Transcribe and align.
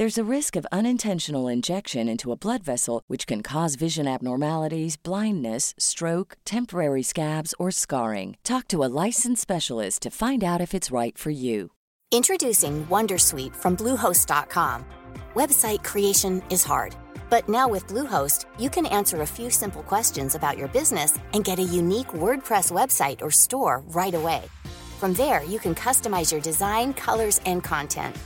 There's 0.00 0.16
a 0.16 0.34
risk 0.36 0.56
of 0.56 0.66
unintentional 0.72 1.46
injection 1.46 2.08
into 2.08 2.32
a 2.32 2.34
blood 2.34 2.62
vessel, 2.62 3.02
which 3.06 3.26
can 3.26 3.42
cause 3.42 3.74
vision 3.74 4.08
abnormalities, 4.08 4.96
blindness, 4.96 5.74
stroke, 5.76 6.38
temporary 6.46 7.02
scabs, 7.02 7.54
or 7.58 7.70
scarring. 7.70 8.38
Talk 8.42 8.66
to 8.68 8.82
a 8.82 8.88
licensed 9.04 9.42
specialist 9.42 10.00
to 10.00 10.10
find 10.10 10.42
out 10.42 10.62
if 10.62 10.72
it's 10.72 10.90
right 10.90 11.18
for 11.18 11.28
you. 11.28 11.72
Introducing 12.10 12.86
Wondersuite 12.86 13.54
from 13.54 13.76
Bluehost.com. 13.76 14.86
Website 15.34 15.84
creation 15.84 16.42
is 16.48 16.64
hard, 16.64 16.96
but 17.28 17.46
now 17.50 17.68
with 17.68 17.86
Bluehost, 17.86 18.46
you 18.58 18.70
can 18.70 18.86
answer 18.86 19.20
a 19.20 19.26
few 19.36 19.50
simple 19.50 19.82
questions 19.82 20.34
about 20.34 20.56
your 20.56 20.68
business 20.68 21.18
and 21.34 21.44
get 21.44 21.58
a 21.58 21.72
unique 21.82 22.14
WordPress 22.14 22.72
website 22.72 23.20
or 23.20 23.30
store 23.30 23.82
right 23.88 24.14
away. 24.14 24.44
From 24.98 25.12
there, 25.12 25.44
you 25.44 25.58
can 25.58 25.74
customize 25.74 26.32
your 26.32 26.40
design, 26.40 26.94
colors, 26.94 27.38
and 27.44 27.62
content. 27.62 28.16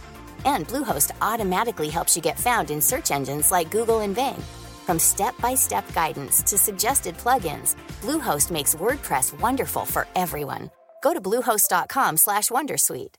And 0.44 0.66
Bluehost 0.68 1.12
automatically 1.20 1.88
helps 1.88 2.16
you 2.16 2.22
get 2.22 2.38
found 2.38 2.70
in 2.70 2.80
search 2.80 3.10
engines 3.10 3.50
like 3.50 3.70
Google 3.70 4.00
and 4.00 4.14
Bing. 4.14 4.42
From 4.86 4.98
step-by-step 4.98 5.92
guidance 5.94 6.42
to 6.42 6.58
suggested 6.58 7.16
plugins, 7.16 7.76
Bluehost 8.02 8.50
makes 8.50 8.74
WordPress 8.74 9.38
wonderful 9.40 9.84
for 9.84 10.06
everyone. 10.14 10.70
Go 11.02 11.12
to 11.14 11.20
bluehost.com/wondersuite. 11.20 13.14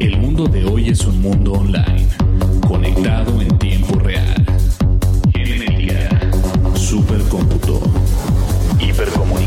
El 0.00 0.16
mundo 0.18 0.46
de 0.46 0.64
hoy 0.64 0.90
es 0.90 1.04
un 1.04 1.20
mundo 1.20 1.54
online, 1.54 2.08
conectado 2.68 3.40
en 3.40 3.58
tiempo 3.58 3.98
real. 3.98 4.46
Genética, 5.34 6.08
supercómputo, 6.76 7.80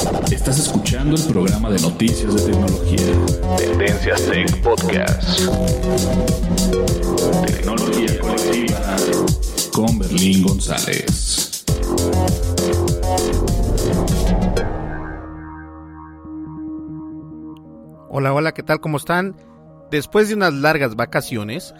Estás 0.00 0.58
escuchando 0.58 1.14
el 1.14 1.22
programa 1.24 1.68
de 1.68 1.78
noticias 1.82 2.34
de 2.34 2.52
tecnología. 2.52 3.56
Tendencias 3.58 4.22
Tech 4.24 4.62
Podcast. 4.62 5.40
Tecnología 7.46 8.18
colectiva 8.18 8.96
con 9.74 9.98
Berlín 9.98 10.42
González. 10.42 11.66
Hola, 18.08 18.32
hola, 18.32 18.52
¿qué 18.52 18.62
tal? 18.62 18.80
¿Cómo 18.80 18.96
están? 18.96 19.36
Después 19.90 20.30
de 20.30 20.34
unas 20.34 20.54
largas 20.54 20.96
vacaciones, 20.96 21.74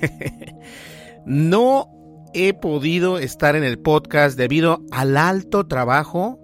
no 1.26 1.90
he 2.32 2.54
podido 2.54 3.18
estar 3.18 3.54
en 3.54 3.64
el 3.64 3.78
podcast 3.78 4.38
debido 4.38 4.80
al 4.92 5.18
alto 5.18 5.66
trabajo, 5.66 6.38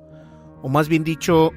o 0.62 0.69
más 0.69 0.89
bien 0.89 1.05
dicho, 1.05 1.50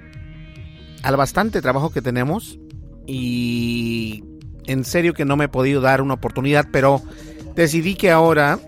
al 1.03 1.15
bastante 1.15 1.61
trabajo 1.61 1.91
que 1.91 2.01
tenemos. 2.01 2.59
Y 3.07 4.23
en 4.65 4.83
serio 4.83 5.13
que 5.13 5.25
no 5.25 5.37
me 5.37 5.45
he 5.45 5.49
podido 5.49 5.79
dar 5.81 6.01
una 6.01 6.15
oportunidad, 6.15 6.67
pero 6.71 7.01
decidí 7.55 7.95
que 7.95 8.11
ahora 8.11 8.59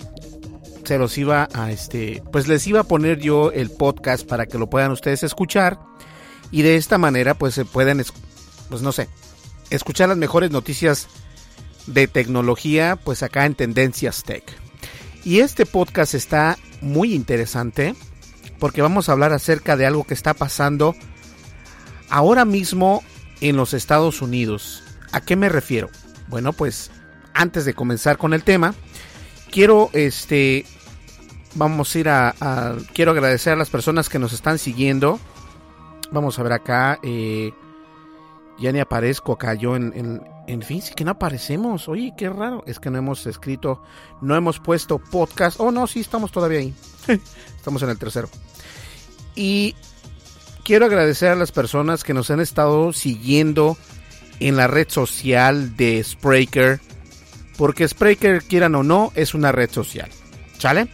se 0.86 0.98
los 0.98 1.18
iba 1.18 1.50
a 1.54 1.72
este, 1.72 2.24
pues 2.32 2.48
les 2.48 2.66
iba 2.68 2.80
a 2.82 2.84
poner 2.86 3.20
yo 3.20 3.52
el 3.52 3.70
podcast 3.72 4.26
para 4.26 4.46
que 4.46 4.58
lo 4.58 4.70
puedan 4.70 4.92
ustedes 4.92 5.24
escuchar 5.24 5.78
y 6.50 6.62
de 6.62 6.78
esta 6.78 6.98
manera 6.98 7.34
pues 7.34 7.56
se 7.56 7.66
pueden, 7.66 8.00
es- 8.00 8.14
pues 8.70 8.82
no 8.82 8.94
sé, 8.94 9.10
escuchar 9.70 10.08
las 10.08 10.18
mejores 10.18 10.50
noticias 10.50 11.10
de 11.88 12.08
tecnología 12.08 12.96
pues 12.96 13.22
acá 13.22 13.46
en 13.46 13.56
Tendencias 13.56 14.24
Tech. 14.24 14.44
Y 15.26 15.40
este 15.40 15.66
podcast 15.66 16.14
está 16.14 16.58
muy 16.80 17.14
interesante 17.14 17.94
porque 18.60 18.82
vamos 18.82 19.10
a 19.10 19.12
hablar 19.12 19.34
acerca 19.34 19.78
de 19.78 19.86
algo 19.86 20.04
que 20.04 20.14
está 20.14 20.34
pasando 20.34 20.96
ahora 22.10 22.46
mismo 22.46 23.04
en 23.42 23.56
los 23.58 23.74
Estados 23.74 24.22
Unidos. 24.22 24.84
¿A 25.12 25.22
qué 25.22 25.36
me 25.36 25.50
refiero? 25.50 25.90
Bueno, 26.28 26.54
pues 26.54 26.92
antes 27.34 27.66
de 27.66 27.74
comenzar 27.74 28.18
con 28.18 28.34
el 28.34 28.44
tema, 28.44 28.74
quiero 29.52 29.90
este 29.94 30.66
vamos 31.56 31.96
a 31.96 32.00
ir 32.00 32.10
a, 32.10 32.76
quiero 32.94 33.12
agradecer 33.12 33.54
a 33.54 33.56
las 33.56 33.70
personas 33.70 34.10
que 34.10 34.20
nos 34.20 34.34
están 34.34 34.60
siguiendo. 34.60 35.20
Vamos 36.12 36.40
a 36.40 36.44
ver 36.44 36.54
acá 36.54 37.00
eh, 37.04 37.52
ya 38.60 38.72
ni 38.72 38.80
aparezco 38.80 39.34
acá 39.34 39.54
yo 39.54 39.76
en, 39.76 40.24
en, 40.48 40.62
fin, 40.62 40.82
sí 40.82 40.94
que 40.96 41.04
no 41.04 41.12
aparecemos. 41.12 41.88
Oye, 41.88 42.14
qué 42.18 42.30
raro. 42.30 42.64
Es 42.66 42.80
que 42.80 42.90
no 42.90 42.98
hemos 42.98 43.26
escrito, 43.28 43.82
no 44.22 44.36
hemos 44.36 44.60
puesto 44.60 45.00
podcast. 45.00 45.60
Oh, 45.60 45.72
no, 45.72 45.88
sí, 45.88 46.00
estamos 46.00 46.32
todavía 46.32 46.60
ahí. 46.60 46.74
estamos 47.56 47.82
en 47.84 47.90
el 47.90 47.98
tercero. 47.98 48.30
Y 49.36 49.76
quiero 50.64 50.86
agradecer 50.86 51.30
a 51.30 51.36
las 51.36 51.52
personas 51.52 52.04
que 52.04 52.14
nos 52.14 52.32
han 52.32 52.40
estado 52.40 52.94
siguiendo 52.94 53.78
en 54.40 54.58
la 54.58 54.68
red 54.68 54.90
social 54.90 55.76
de 55.76 56.04
Spreaker. 56.04 56.80
Porque 57.58 57.88
Spreaker, 57.88 58.44
quieran 58.44 58.76
o 58.76 58.84
no, 58.84 59.12
es 59.16 59.34
una 59.34 59.52
red 59.52 59.70
social. 59.70 60.10
¿Sale? 60.58 60.88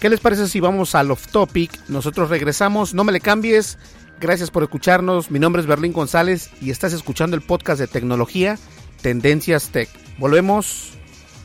¿Qué 0.00 0.10
les 0.10 0.20
parece 0.20 0.46
si 0.46 0.60
vamos 0.60 0.94
al 0.94 1.10
off 1.10 1.28
topic? 1.28 1.72
Nosotros 1.88 2.28
regresamos, 2.28 2.92
no 2.92 3.04
me 3.04 3.12
le 3.12 3.20
cambies. 3.20 3.78
Gracias 4.20 4.50
por 4.50 4.62
escucharnos. 4.62 5.30
Mi 5.30 5.38
nombre 5.38 5.60
es 5.60 5.68
Berlín 5.68 5.92
González 5.92 6.50
y 6.60 6.70
estás 6.70 6.92
escuchando 6.92 7.36
el 7.36 7.42
podcast 7.42 7.80
de 7.80 7.86
tecnología 7.86 8.58
Tendencias 9.02 9.70
Tech. 9.70 9.88
Volvemos 10.18 10.92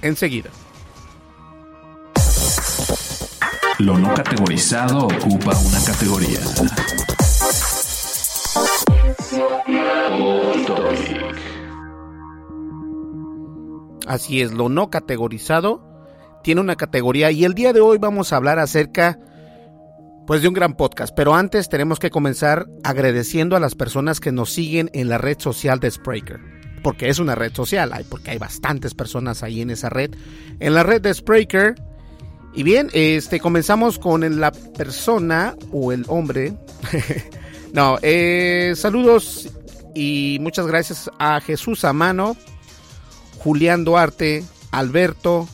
enseguida. 0.02 0.50
Lo 3.80 3.98
no 3.98 4.14
categorizado 4.14 5.08
ocupa 5.08 5.58
una 5.58 5.84
categoría. 5.86 6.40
Así 14.08 14.42
es, 14.42 14.52
lo 14.52 14.70
no 14.70 14.90
categorizado 14.90 15.92
tiene 16.44 16.62
una 16.62 16.76
categoría 16.76 17.32
y 17.32 17.46
el 17.46 17.54
día 17.54 17.74
de 17.74 17.82
hoy 17.82 17.98
vamos 17.98 18.34
a 18.34 18.38
hablar 18.38 18.60
acerca 18.60 19.20
pues 20.28 20.42
de 20.42 20.48
un 20.48 20.54
gran 20.54 20.76
podcast, 20.76 21.14
pero 21.16 21.34
antes 21.36 21.70
tenemos 21.70 22.00
que 22.00 22.10
comenzar 22.10 22.68
agradeciendo 22.84 23.56
a 23.56 23.60
las 23.60 23.76
personas 23.76 24.20
que 24.20 24.32
nos 24.32 24.52
siguen 24.52 24.90
en 24.94 25.10
la 25.10 25.18
red 25.18 25.40
social 25.40 25.80
de 25.80 25.92
Spreaker, 25.92 26.40
porque 26.84 27.10
es 27.10 27.20
una 27.20 27.36
red 27.36 27.54
social, 27.54 27.92
porque 28.10 28.32
hay 28.32 28.38
bastantes 28.38 28.94
personas 28.94 29.44
ahí 29.44 29.62
en 29.62 29.72
esa 29.72 29.90
red, 29.90 30.12
en 30.60 30.74
la 30.74 30.84
red 30.84 31.02
de 31.02 31.14
Spreaker. 31.14 31.76
Y 32.54 32.64
bien, 32.64 32.90
este 32.94 33.40
comenzamos 33.40 33.98
con 33.98 34.40
la 34.40 34.52
persona 34.52 35.56
o 35.72 35.92
el 35.92 36.06
hombre. 36.08 36.54
no, 37.74 37.98
eh, 38.02 38.74
saludos 38.76 39.50
y 39.96 40.38
muchas 40.42 40.68
gracias 40.68 41.10
a 41.20 41.40
Jesús 41.42 41.84
Amano, 41.86 42.36
Julián 43.40 43.84
Duarte, 43.84 44.44
Alberto, 44.72 45.48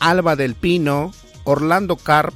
Alba 0.00 0.36
del 0.36 0.54
Pino, 0.54 1.12
Orlando 1.44 1.96
Carp, 1.96 2.34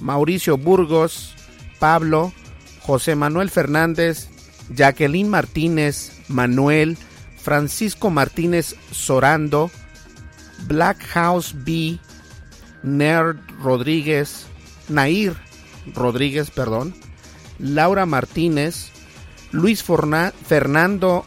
Mauricio 0.00 0.56
Burgos, 0.56 1.34
Pablo, 1.78 2.32
José 2.80 3.16
Manuel 3.16 3.50
Fernández, 3.50 4.30
Jacqueline 4.74 5.28
Martínez, 5.28 6.22
Manuel, 6.28 6.96
Francisco 7.36 8.10
Martínez 8.10 8.74
Sorando, 8.90 9.70
Black 10.66 11.04
House 11.06 11.54
B, 11.64 11.98
Nerd 12.82 13.38
Rodríguez, 13.62 14.46
Nair 14.88 15.34
Rodríguez, 15.94 16.50
perdón, 16.50 16.94
Laura 17.58 18.06
Martínez, 18.06 18.90
Luis 19.52 19.82
Fernando 19.82 21.24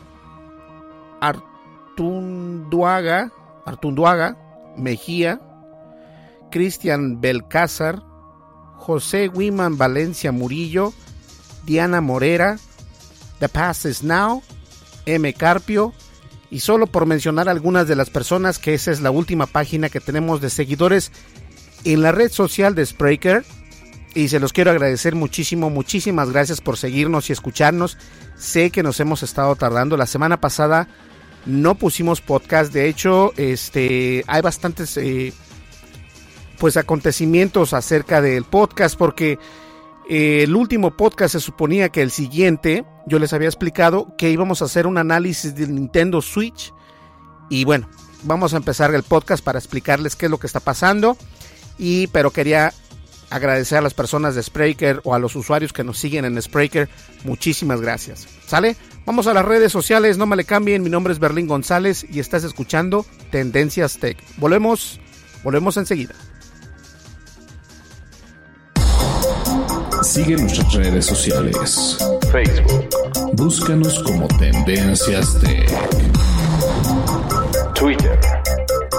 Artunduaga, 1.22 3.32
Artunduaga 3.66 4.38
Mejía, 4.78 5.42
Cristian 6.52 7.22
Belcázar, 7.22 8.04
José 8.80 9.28
Wiman 9.28 9.78
Valencia 9.78 10.32
Murillo, 10.32 10.94
Diana 11.66 12.02
Morera, 12.02 12.58
The 13.40 13.50
Past 13.50 13.86
is 13.86 14.04
Now, 14.04 14.42
M. 15.06 15.32
Carpio, 15.34 15.94
y 16.50 16.62
solo 16.62 16.88
por 16.88 17.06
mencionar 17.06 17.50
algunas 17.50 17.88
de 17.88 17.96
las 17.96 18.10
personas 18.10 18.58
que 18.58 18.74
esa 18.74 18.92
es 18.92 19.02
la 19.02 19.12
última 19.12 19.46
página 19.46 19.90
que 19.90 20.00
tenemos 20.00 20.42
de 20.42 20.50
seguidores 20.50 21.12
en 21.84 22.02
la 22.02 22.12
red 22.12 22.32
social 22.32 22.74
de 22.74 22.86
Spreaker. 22.86 23.46
Y 24.16 24.30
se 24.30 24.40
los 24.40 24.54
quiero 24.54 24.72
agradecer 24.72 25.14
muchísimo, 25.14 25.70
muchísimas 25.70 26.32
gracias 26.32 26.62
por 26.62 26.78
seguirnos 26.78 27.30
y 27.30 27.34
escucharnos. 27.34 27.98
Sé 28.36 28.72
que 28.72 28.82
nos 28.82 29.00
hemos 29.00 29.22
estado 29.22 29.56
tardando. 29.56 29.98
La 29.98 30.08
semana 30.08 30.42
pasada 30.42 30.88
no 31.46 31.76
pusimos 31.76 32.20
podcast. 32.22 32.74
De 32.74 32.90
hecho, 32.90 33.34
este, 33.38 34.24
hay 34.26 34.42
bastantes 34.42 34.98
eh, 34.98 35.32
pues 36.60 36.78
acontecimientos 36.78 37.74
acerca 37.74 38.22
del 38.22 38.44
podcast 38.44 38.98
porque 38.98 39.40
eh, 40.10 40.44
el 40.44 40.56
último 40.56 40.96
podcast 40.96 41.34
se 41.34 41.40
suponía 41.40 41.90
que 41.90 42.02
el 42.02 42.12
siguiente, 42.12 42.86
yo 43.08 43.18
les 43.18 43.34
había 43.34 43.48
explicado 43.48 44.16
que 44.18 44.30
íbamos 44.30 44.62
a 44.62 44.66
hacer 44.66 44.86
un 44.86 44.98
análisis 44.98 45.56
del 45.56 45.74
Nintendo 45.74 46.22
Switch 46.22 46.74
y 47.50 47.64
bueno, 47.64 47.90
vamos 48.24 48.54
a 48.54 48.58
empezar 48.58 48.94
el 48.94 49.04
podcast 49.04 49.44
para 49.44 49.58
explicarles 49.60 50.16
qué 50.16 50.26
es 50.26 50.32
lo 50.32 50.40
que 50.40 50.48
está 50.48 50.60
pasando 50.60 51.18
y 51.78 52.08
pero 52.08 52.32
quería 52.32 52.74
agradecer 53.30 53.78
a 53.78 53.82
las 53.82 53.94
personas 53.94 54.36
de 54.36 54.44
Spreaker 54.44 55.02
o 55.04 55.14
a 55.14 55.20
los 55.20 55.36
usuarios 55.36 55.72
que 55.72 55.84
nos 55.84 55.98
siguen 55.98 56.26
en 56.26 56.42
Spreaker, 56.42 56.90
muchísimas 57.24 57.80
gracias. 57.80 58.28
¿Sale? 58.46 58.76
Vamos 59.06 59.28
a 59.28 59.34
las 59.34 59.46
redes 59.46 59.72
sociales, 59.72 60.18
no 60.18 60.26
me 60.26 60.36
le 60.36 60.44
cambien, 60.44 60.84
mi 60.84 60.90
nombre 60.90 61.14
es 61.14 61.20
Berlín 61.20 61.48
González 61.48 62.06
y 62.10 62.20
estás 62.20 62.44
escuchando 62.44 63.06
Tendencias 63.32 63.98
Tech. 64.00 64.18
Volvemos, 64.38 65.00
volvemos 65.44 65.78
enseguida. 65.78 66.16
Sigue 70.10 70.38
nuestras 70.38 70.74
redes 70.74 71.06
sociales. 71.06 71.96
Facebook. 72.32 72.90
Búscanos 73.34 74.02
como 74.02 74.28
Tendencias 74.40 75.40
Tech. 75.40 75.70
Twitter. 77.76 78.20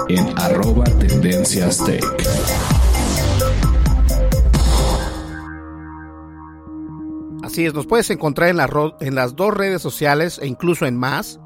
En 0.07 0.25
arroba 0.39 0.85
Tendencias 0.85 1.83
Tech. 1.83 2.01
Así 7.43 7.65
es, 7.65 7.73
nos 7.73 7.87
puedes 7.87 8.09
encontrar 8.09 8.47
en, 8.47 8.59
en 9.01 9.13
las 9.13 9.35
dos 9.35 9.53
redes 9.53 9.81
sociales 9.81 10.39
e 10.41 10.47
incluso 10.47 10.85
en 10.85 10.97
más. 10.97 11.41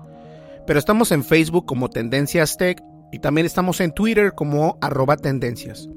Pero 0.67 0.77
estamos 0.77 1.11
en 1.11 1.23
Facebook 1.23 1.65
como 1.65 1.89
Tendencias 1.89 2.55
Tech 2.57 2.83
y 3.11 3.17
también 3.17 3.47
estamos 3.47 3.81
en 3.81 3.93
Twitter 3.93 4.33
como 4.35 4.77
arroba 4.79 5.17
tendencias. 5.17 5.89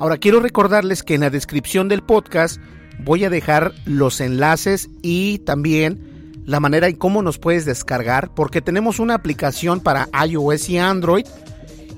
Ahora 0.00 0.16
quiero 0.16 0.40
recordarles 0.40 1.04
que 1.04 1.14
en 1.14 1.20
la 1.20 1.30
descripción 1.30 1.88
del 1.88 2.02
podcast 2.02 2.60
voy 3.04 3.24
a 3.24 3.30
dejar 3.30 3.72
los 3.84 4.20
enlaces 4.20 4.88
y 5.02 5.38
también 5.40 6.42
la 6.44 6.60
manera 6.60 6.88
en 6.88 6.96
cómo 6.96 7.22
nos 7.22 7.38
puedes 7.38 7.64
descargar, 7.64 8.34
porque 8.34 8.60
tenemos 8.60 8.98
una 8.98 9.14
aplicación 9.14 9.80
para 9.80 10.08
iOS 10.26 10.68
y 10.68 10.78
Android 10.78 11.26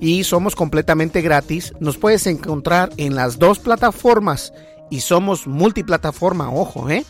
y 0.01 0.25
somos 0.25 0.55
completamente 0.55 1.23
gratis. 1.23 1.73
Nos 1.81 1.97
puedes 1.97 2.27
encontrar 2.27 2.91
en 2.97 3.15
las 3.15 3.39
dos 3.39 3.59
plataformas 3.59 4.53
y 4.91 5.01
somos 5.01 5.47
multiplataforma, 5.47 6.51
ojo, 6.51 6.91
¿eh? 6.91 7.05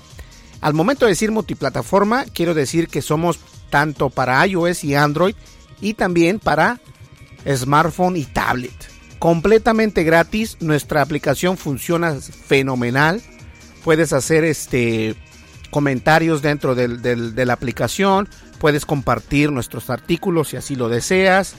Al 0.60 0.74
momento 0.74 1.04
de 1.04 1.10
decir 1.10 1.30
multiplataforma, 1.30 2.24
quiero 2.32 2.54
decir 2.54 2.88
que 2.88 3.02
somos 3.02 3.38
tanto 3.68 4.10
para 4.10 4.46
iOS 4.46 4.84
y 4.84 4.94
Android 4.94 5.34
y 5.80 5.94
también 5.94 6.38
para 6.38 6.80
smartphone 7.46 8.16
y 8.16 8.24
tablet. 8.24 8.72
Completamente 9.18 10.04
gratis, 10.04 10.56
nuestra 10.60 11.02
aplicación 11.02 11.56
funciona 11.58 12.14
fenomenal 12.14 13.20
puedes 13.84 14.12
hacer 14.12 14.42
este 14.44 15.14
comentarios 15.70 16.40
dentro 16.40 16.74
de 16.74 17.46
la 17.46 17.52
aplicación, 17.52 18.28
puedes 18.58 18.86
compartir 18.86 19.52
nuestros 19.52 19.90
artículos 19.90 20.48
si 20.48 20.56
así 20.56 20.76
lo 20.76 20.88
deseas 20.88 21.54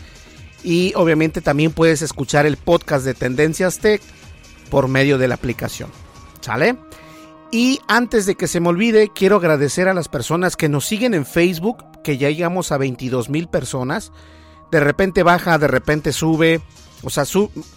y 0.63 0.93
obviamente 0.95 1.41
también 1.41 1.71
puedes 1.71 2.01
escuchar 2.01 2.45
el 2.45 2.57
podcast 2.57 3.05
de 3.05 3.13
Tendencias 3.13 3.79
Tech 3.79 4.01
por 4.69 4.87
medio 4.87 5.17
de 5.17 5.27
la 5.27 5.35
aplicación. 5.35 5.91
¿Sale? 6.41 6.77
Y 7.51 7.79
antes 7.87 8.25
de 8.25 8.35
que 8.35 8.47
se 8.47 8.59
me 8.59 8.69
olvide, 8.69 9.11
quiero 9.13 9.37
agradecer 9.37 9.87
a 9.87 9.93
las 9.93 10.07
personas 10.07 10.55
que 10.55 10.69
nos 10.69 10.85
siguen 10.85 11.13
en 11.13 11.25
Facebook, 11.25 11.85
que 12.03 12.17
ya 12.17 12.29
llegamos 12.29 12.71
a 12.71 12.77
22 12.77 13.29
mil 13.29 13.47
personas. 13.47 14.11
De 14.71 14.79
repente 14.79 15.23
baja, 15.23 15.57
de 15.57 15.67
repente 15.67 16.11
sube. 16.11 16.61
O 17.03 17.09
sea, 17.09 17.25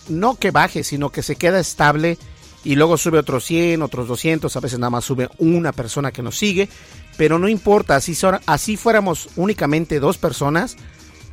no 0.09 0.37
que 0.37 0.51
baje, 0.51 0.85
sino 0.85 1.11
que 1.11 1.23
se 1.23 1.37
queda 1.37 1.61
estable 1.61 2.19
y 2.65 2.75
luego 2.75 2.97
sube 2.97 3.19
otros 3.19 3.45
100, 3.45 3.83
otros 3.83 4.09
200, 4.09 4.55
a 4.55 4.61
veces 4.61 4.79
nada 4.79 4.91
más 4.91 5.05
sube 5.05 5.29
una 5.39 5.73
persona 5.73 6.13
que 6.13 6.23
nos 6.23 6.37
sigue, 6.37 6.69
pero 7.17 7.39
no 7.39 7.49
importa, 7.49 7.97
así, 7.97 8.17
así 8.47 8.77
fuéramos 8.77 9.29
únicamente 9.37 10.01
dos 10.01 10.19
personas, 10.19 10.77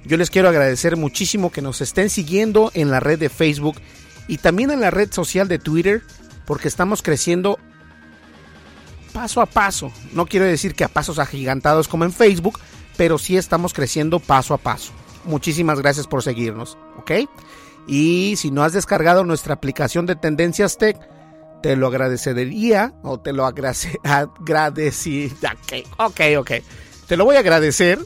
yo 0.05 0.17
les 0.17 0.29
quiero 0.29 0.49
agradecer 0.49 0.97
muchísimo 0.97 1.51
que 1.51 1.61
nos 1.61 1.81
estén 1.81 2.09
siguiendo 2.09 2.71
en 2.75 2.91
la 2.91 2.99
red 2.99 3.17
de 3.17 3.29
Facebook 3.29 3.77
y 4.27 4.37
también 4.37 4.69
en 4.69 4.81
la 4.81 4.91
red 4.91 5.11
social 5.11 5.47
de 5.47 5.59
Twitter, 5.59 6.03
porque 6.45 6.67
estamos 6.67 7.01
creciendo 7.01 7.57
paso 9.13 9.41
a 9.41 9.45
paso. 9.47 9.91
No 10.13 10.27
quiero 10.27 10.45
decir 10.45 10.75
que 10.75 10.83
a 10.83 10.89
pasos 10.89 11.17
agigantados 11.17 11.87
como 11.87 12.05
en 12.05 12.13
Facebook, 12.13 12.59
pero 12.97 13.17
sí 13.17 13.35
estamos 13.35 13.73
creciendo 13.73 14.19
paso 14.19 14.53
a 14.53 14.57
paso. 14.57 14.91
Muchísimas 15.23 15.79
gracias 15.79 16.05
por 16.05 16.21
seguirnos, 16.21 16.77
¿ok? 16.97 17.11
Y 17.87 18.35
si 18.37 18.51
no 18.51 18.63
has 18.63 18.73
descargado 18.73 19.23
nuestra 19.23 19.55
aplicación 19.55 20.05
de 20.05 20.15
Tendencias 20.15 20.77
Tech, 20.77 20.97
te 21.65 21.75
lo 21.75 21.87
agradecería 21.87 22.93
o 23.01 23.19
te 23.19 23.33
lo 23.33 23.43
agradecería. 23.47 25.31
Ok, 25.97 26.21
ok, 26.37 26.51
Te 27.07 27.17
lo 27.17 27.25
voy 27.25 27.37
a 27.37 27.39
agradecer. 27.39 27.97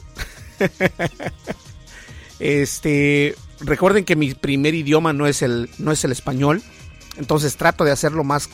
este, 2.40 3.34
recuerden 3.60 4.06
que 4.06 4.16
mi 4.16 4.32
primer 4.32 4.74
idioma 4.74 5.12
no 5.12 5.26
es 5.26 5.42
el, 5.42 5.68
no 5.76 5.92
es 5.92 6.02
el 6.06 6.12
español. 6.12 6.62
Entonces 7.18 7.58
trato 7.58 7.84
de 7.84 7.90
hacerlo 7.90 8.24
más, 8.24 8.48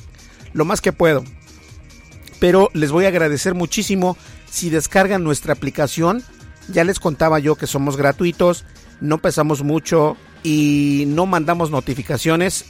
lo 0.52 0.64
más 0.64 0.80
que 0.80 0.92
puedo. 0.92 1.22
Pero 2.40 2.68
les 2.74 2.90
voy 2.90 3.04
a 3.04 3.08
agradecer 3.08 3.54
muchísimo 3.54 4.16
si 4.50 4.70
descargan 4.70 5.22
nuestra 5.22 5.52
aplicación. 5.52 6.24
Ya 6.66 6.82
les 6.82 6.98
contaba 6.98 7.38
yo 7.38 7.54
que 7.54 7.68
somos 7.68 7.96
gratuitos, 7.96 8.64
no 9.00 9.18
pesamos 9.18 9.62
mucho 9.62 10.16
y 10.42 11.04
no 11.06 11.26
mandamos 11.26 11.70
notificaciones 11.70 12.64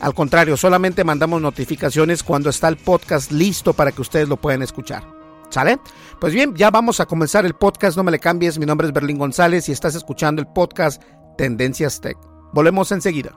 al 0.00 0.14
contrario, 0.14 0.56
solamente 0.56 1.04
mandamos 1.04 1.40
notificaciones 1.40 2.22
cuando 2.22 2.50
está 2.50 2.68
el 2.68 2.76
podcast 2.76 3.32
listo 3.32 3.72
para 3.72 3.92
que 3.92 4.02
ustedes 4.02 4.28
lo 4.28 4.36
puedan 4.36 4.62
escuchar. 4.62 5.04
¿Sale? 5.50 5.78
Pues 6.20 6.32
bien, 6.32 6.54
ya 6.54 6.70
vamos 6.70 7.00
a 7.00 7.06
comenzar 7.06 7.46
el 7.46 7.54
podcast, 7.54 7.96
no 7.96 8.02
me 8.02 8.10
le 8.10 8.18
cambies, 8.18 8.58
mi 8.58 8.66
nombre 8.66 8.88
es 8.88 8.92
Berlín 8.92 9.18
González 9.18 9.68
y 9.68 9.72
estás 9.72 9.94
escuchando 9.94 10.42
el 10.42 10.48
podcast 10.48 11.02
Tendencias 11.38 12.00
Tech. 12.00 12.16
Volvemos 12.52 12.90
enseguida. 12.92 13.36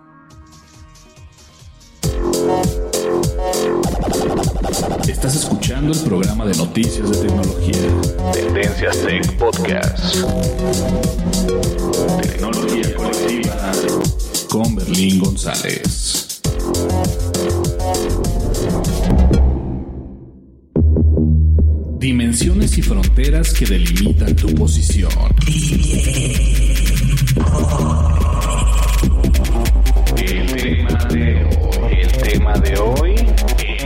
Estás 5.08 5.36
escuchando 5.36 5.94
el 5.94 6.00
programa 6.00 6.46
de 6.46 6.56
noticias 6.56 7.10
de 7.10 7.28
tecnología. 7.28 8.32
Tendencias 8.34 8.98
Tech 9.00 9.38
Podcast. 9.38 10.16
Tecnología 12.22 12.96
colectiva 12.96 13.72
con 14.50 14.76
Berlín 14.76 15.20
González. 15.20 16.29
Dimensiones 22.00 22.78
y 22.78 22.82
fronteras 22.82 23.54
que 23.54 23.66
delimitan 23.66 24.36
tu 24.36 24.48
posición. 24.56 25.12
El 30.16 30.56
tema 30.56 31.06
de 31.06 31.46
hoy, 31.46 31.98
el 32.00 32.12
tema 32.22 32.54
de 32.54 32.78
hoy, 32.78 33.16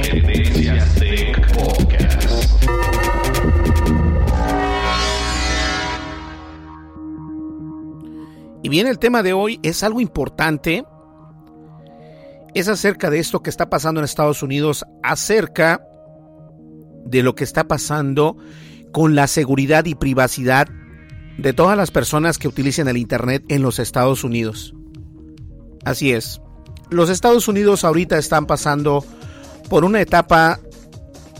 Tendencias 0.01 0.95
Tech 0.95 1.53
Podcast. 1.53 2.63
Y 8.61 8.69
bien 8.69 8.87
el 8.87 8.99
tema 8.99 9.23
de 9.23 9.33
hoy 9.33 9.59
es 9.63 9.83
algo 9.83 9.99
importante. 9.99 10.85
Es 12.53 12.67
acerca 12.67 13.09
de 13.09 13.19
esto 13.19 13.41
que 13.41 13.49
está 13.49 13.69
pasando 13.69 13.99
en 13.99 14.05
Estados 14.05 14.43
Unidos, 14.43 14.85
acerca 15.01 15.81
de 17.05 17.23
lo 17.23 17.35
que 17.35 17.43
está 17.43 17.67
pasando 17.67 18.37
con 18.91 19.15
la 19.15 19.27
seguridad 19.27 19.85
y 19.85 19.95
privacidad 19.95 20.67
de 21.37 21.53
todas 21.53 21.75
las 21.75 21.89
personas 21.89 22.37
que 22.37 22.47
utilicen 22.47 22.87
el 22.87 22.97
Internet 22.97 23.43
en 23.49 23.63
los 23.63 23.79
Estados 23.79 24.23
Unidos. 24.23 24.75
Así 25.83 26.11
es. 26.11 26.39
Los 26.89 27.09
Estados 27.09 27.47
Unidos 27.47 27.83
ahorita 27.83 28.19
están 28.19 28.45
pasando 28.45 29.03
por 29.67 29.83
una 29.83 29.99
etapa 29.99 30.59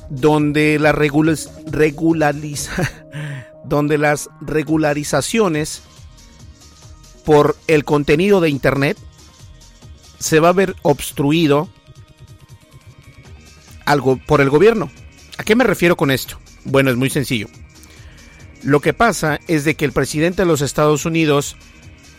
donde, 0.10 0.80
donde 3.66 3.98
las 4.00 4.30
regularizaciones 4.42 5.84
por 7.24 7.56
el 7.68 7.86
contenido 7.86 8.42
de 8.42 8.50
Internet 8.50 8.98
se 10.24 10.40
va 10.40 10.48
a 10.48 10.54
ver 10.54 10.78
obstruido 10.84 11.68
algo 13.84 14.16
por 14.16 14.40
el 14.40 14.50
gobierno. 14.50 14.90
¿A 15.38 15.44
qué 15.44 15.54
me 15.54 15.66
refiero 15.66 15.98
con 15.98 16.12
esto? 16.12 16.40
Bueno, 16.64 16.90
es 16.90 16.96
muy 16.96 17.10
sencillo. 17.10 17.50
Lo 18.64 18.80
que 18.80 18.94
pasa 18.94 19.42
es 19.50 19.66
de 19.66 19.76
que 19.76 19.84
el 19.84 19.92
presidente 19.92 20.44
de 20.44 20.48
los 20.48 20.62
Estados 20.62 21.06
Unidos 21.06 21.58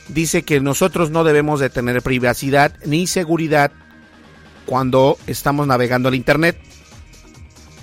dice 0.08 0.42
que 0.42 0.60
nosotros 0.60 1.10
no 1.10 1.24
debemos 1.24 1.60
de 1.60 1.70
tener 1.70 2.02
privacidad 2.02 2.76
ni 2.84 3.06
seguridad 3.06 3.72
cuando 4.66 5.16
estamos 5.26 5.66
navegando 5.66 6.10
al 6.10 6.14
internet. 6.14 6.58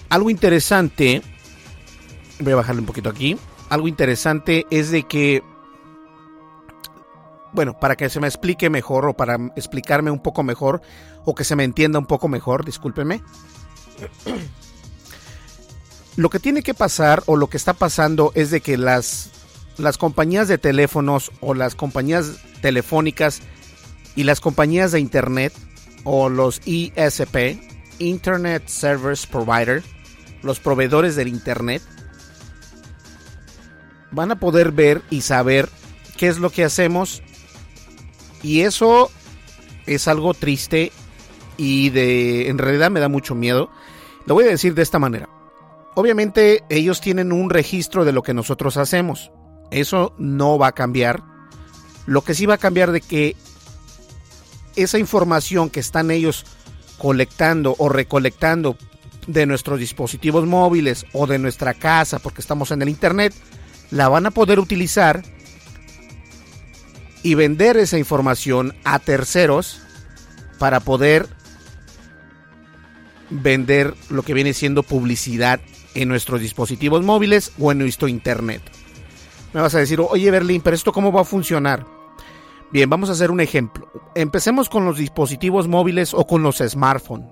Algo 0.10 0.30
interesante, 0.30 1.24
voy 2.42 2.54
a 2.54 2.58
bajarle 2.58 2.82
un 2.82 2.88
poquito 2.88 3.10
aquí. 3.10 3.38
Algo 3.70 3.88
interesante 3.88 4.68
es 4.70 4.92
de 4.92 5.02
que 5.02 5.42
bueno, 7.54 7.80
para 7.80 7.96
que 7.96 8.10
se 8.10 8.20
me 8.20 8.28
explique 8.28 8.70
mejor 8.70 9.06
o 9.08 9.14
para 9.14 9.38
explicarme 9.56 10.12
un 10.12 10.20
poco 10.20 10.44
mejor 10.44 10.82
o 11.26 11.36
que 11.36 11.44
se 11.44 11.56
me 11.56 11.64
entienda 11.64 12.00
un 12.00 12.06
poco 12.06 12.28
mejor, 12.28 12.66
discúlpeme. 12.66 13.22
Lo 16.18 16.30
que 16.30 16.40
tiene 16.40 16.62
que 16.62 16.74
pasar 16.74 17.24
o 17.26 17.38
lo 17.38 17.48
que 17.48 17.56
está 17.56 17.72
pasando 17.72 18.34
es 18.36 18.52
de 18.52 18.60
que 18.60 18.78
las, 18.78 19.32
las 19.78 19.98
compañías 19.98 20.50
de 20.50 20.58
teléfonos 20.58 21.32
o 21.40 21.54
las 21.54 21.74
compañías 21.74 22.34
telefónicas 22.62 23.40
y 24.18 24.26
las 24.26 24.42
compañías 24.42 24.92
de 24.92 25.00
internet 25.00 25.54
o 26.04 26.28
los 26.28 26.62
ISP, 26.66 27.62
Internet 28.00 28.68
Service 28.68 29.26
Provider, 29.26 29.84
los 30.44 30.60
proveedores 30.60 31.16
del 31.16 31.30
internet, 31.30 31.82
van 34.12 34.32
a 34.32 34.40
poder 34.40 34.74
ver 34.74 35.02
y 35.10 35.22
saber 35.22 35.70
qué 36.18 36.28
es 36.28 36.40
lo 36.40 36.50
que 36.50 36.66
hacemos 36.66 37.24
y 38.44 38.62
eso 38.62 39.10
es 39.86 40.08
algo 40.08 40.34
triste 40.34 40.92
y 41.58 41.90
de 41.90 42.50
en 42.50 42.58
realidad 42.58 42.92
me 42.92 43.00
da 43.00 43.08
mucho 43.08 43.36
miedo. 43.36 43.70
Lo 44.26 44.36
voy 44.36 44.46
a 44.46 44.50
decir 44.50 44.74
de 44.74 44.82
esta 44.82 45.00
manera. 45.00 45.30
Obviamente 45.96 46.64
ellos 46.70 47.02
tienen 47.02 47.32
un 47.32 47.50
registro 47.50 48.06
de 48.06 48.14
lo 48.14 48.24
que 48.24 48.34
nosotros 48.34 48.78
hacemos. 48.78 49.32
Eso 49.72 50.14
no 50.18 50.58
va 50.58 50.68
a 50.68 50.72
cambiar. 50.72 51.24
Lo 52.06 52.24
que 52.24 52.34
sí 52.34 52.46
va 52.46 52.56
a 52.56 52.60
cambiar 52.60 52.92
de 52.92 53.02
que 53.02 53.36
esa 54.76 54.98
información 54.98 55.70
que 55.70 55.80
están 55.80 56.12
ellos 56.12 56.46
colectando 56.98 57.76
o 57.78 57.90
recolectando 57.90 58.78
de 59.28 59.46
nuestros 59.46 59.80
dispositivos 59.80 60.46
móviles 60.48 61.06
o 61.14 61.28
de 61.28 61.40
nuestra 61.40 61.74
casa 61.74 62.20
porque 62.20 62.42
estamos 62.42 62.72
en 62.72 62.82
el 62.82 62.90
internet, 62.90 63.34
la 63.92 64.10
van 64.10 64.26
a 64.26 64.32
poder 64.32 64.60
utilizar 64.60 65.24
y 67.24 67.36
vender 67.36 67.78
esa 67.78 67.98
información 67.98 68.74
a 68.84 69.00
terceros 69.00 69.82
para 70.60 70.80
poder 70.80 71.28
vender 73.30 73.96
lo 74.10 74.24
que 74.24 74.34
viene 74.34 74.54
siendo 74.54 74.84
publicidad 74.84 75.60
en 75.94 76.10
nuestros 76.10 76.42
dispositivos 76.42 77.04
móviles 77.04 77.52
o 77.60 77.72
en 77.72 77.80
nuestro 77.80 78.08
internet. 78.08 78.62
Me 79.54 79.62
vas 79.62 79.76
a 79.76 79.80
decir, 79.80 80.00
oye 80.00 80.32
Berlín, 80.32 80.62
pero 80.62 80.76
esto 80.76 80.92
cómo 80.92 81.12
va 81.12 81.22
a 81.22 81.26
funcionar? 81.26 81.86
Bien, 82.72 82.90
vamos 82.90 83.10
a 83.10 83.14
hacer 83.14 83.32
un 83.32 83.42
ejemplo. 83.42 83.92
Empecemos 84.16 84.70
con 84.70 84.86
los 84.86 84.98
dispositivos 84.98 85.68
móviles 85.68 86.14
o 86.14 86.26
con 86.26 86.42
los 86.42 86.58
smartphones. 86.58 87.28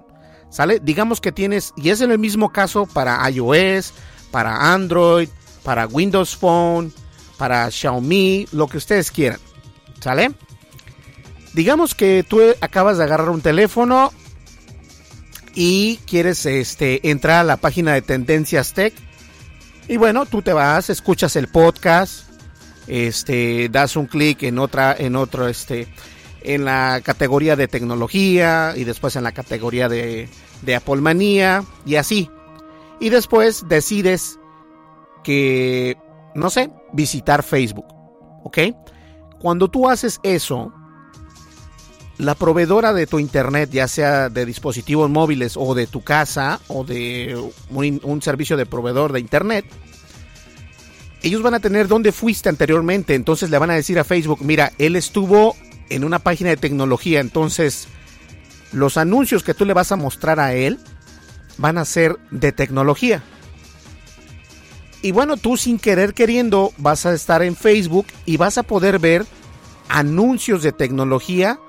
¿Sale? 0.50 0.80
Digamos 0.80 1.22
que 1.22 1.32
tienes, 1.32 1.74
y 1.78 1.92
es 1.92 2.02
en 2.02 2.12
el 2.12 2.20
mismo 2.20 2.50
caso 2.50 2.88
para 2.88 3.30
iOS, 3.30 3.94
para 4.32 4.74
Android, 4.74 5.30
para 5.64 5.86
Windows 5.86 6.36
Phone, 6.36 6.92
para 7.38 7.70
Xiaomi, 7.70 8.48
lo 8.52 8.68
que 8.68 8.78
ustedes 8.78 9.12
quieran. 9.12 9.40
¿Sale? 10.00 10.32
Digamos 11.54 11.96
que 11.96 12.24
tú 12.28 12.42
acabas 12.62 12.98
de 12.98 13.04
agarrar 13.04 13.30
un 13.30 13.42
teléfono 13.42 14.12
y 15.56 15.98
quieres 16.06 16.46
este, 16.46 17.10
entrar 17.10 17.40
a 17.40 17.44
la 17.44 17.58
página 17.58 17.94
de 17.94 18.02
Tendencias 18.02 18.74
Tech. 18.74 18.94
Y 19.88 19.98
bueno, 19.98 20.26
tú 20.26 20.42
te 20.42 20.54
vas, 20.54 20.90
escuchas 20.90 21.36
el 21.36 21.48
podcast, 21.48 22.30
este, 22.88 23.70
das 23.70 23.96
un 23.96 24.06
clic 24.06 24.44
en 24.44 24.60
otra, 24.60 24.96
en 24.98 25.16
otro, 25.16 25.48
este, 25.48 25.88
en 26.42 26.66
la 26.66 27.02
categoría 27.04 27.56
de 27.56 27.68
tecnología 27.68 28.74
y 28.76 28.84
después 28.84 29.16
en 29.16 29.24
la 29.24 29.32
categoría 29.32 29.90
de, 29.90 30.30
de 30.62 31.62
y 31.86 31.96
así. 31.96 32.30
Y 33.00 33.10
después 33.10 33.66
decides 33.68 34.40
que, 35.24 35.98
no 36.36 36.50
sé, 36.50 36.70
visitar 36.94 37.44
Facebook. 37.44 37.88
¿Ok? 38.44 38.60
Cuando 39.40 39.70
tú 39.70 39.90
haces 39.90 40.20
eso, 40.24 40.74
la 42.18 42.36
proveedora 42.36 42.94
de 42.94 43.08
tu 43.08 43.18
internet, 43.18 43.70
ya 43.72 43.88
sea 43.88 44.30
de 44.30 44.46
dispositivos 44.46 45.10
móviles 45.10 45.56
o 45.56 45.74
de 45.74 45.88
tu 45.88 46.04
casa 46.04 46.60
o 46.68 46.84
de 46.84 47.42
un, 47.70 48.22
servicio 48.22 48.58
de 48.58 48.66
proveedor 48.66 49.14
de 49.14 49.22
internet, 49.22 49.66
ellos 51.24 51.42
van 51.42 51.54
a 51.54 51.62
tener 51.62 51.88
dónde 51.88 52.12
fuiste 52.12 52.50
anteriormente. 52.50 53.16
Entonces 53.16 53.50
le 53.50 53.58
van 53.58 53.70
a 53.72 53.76
decir 53.76 53.98
a 54.00 54.04
Facebook, 54.04 54.40
mira, 54.42 54.74
él 54.78 54.98
estuvo 54.98 55.56
en 55.90 56.04
una 56.04 56.20
página 56.20 56.50
de 56.50 56.58
tecnología. 56.58 57.22
Entonces 57.22 57.88
los 58.74 58.98
anuncios 58.98 59.44
que 59.44 59.54
tú 59.54 59.64
le 59.64 59.74
vas 59.74 59.94
a 59.94 59.96
mostrar 59.96 60.42
a 60.42 60.54
él 60.54 60.78
van 61.58 61.78
a 61.78 61.86
ser 61.86 62.18
de 62.32 62.52
tecnología. 62.52 63.24
Y 65.02 65.12
bueno, 65.12 65.38
tú 65.38 65.56
sin 65.56 65.80
querer 65.80 66.14
queriendo 66.14 66.74
vas 66.78 67.06
a 67.06 67.14
estar 67.14 67.42
en 67.42 67.56
Facebook 67.56 68.08
y 68.26 68.38
vas 68.38 68.58
a 68.58 68.64
poder 68.64 69.00
ver 69.00 69.26
anuncios 69.88 70.62
de 70.62 70.74
tecnología 70.74 71.60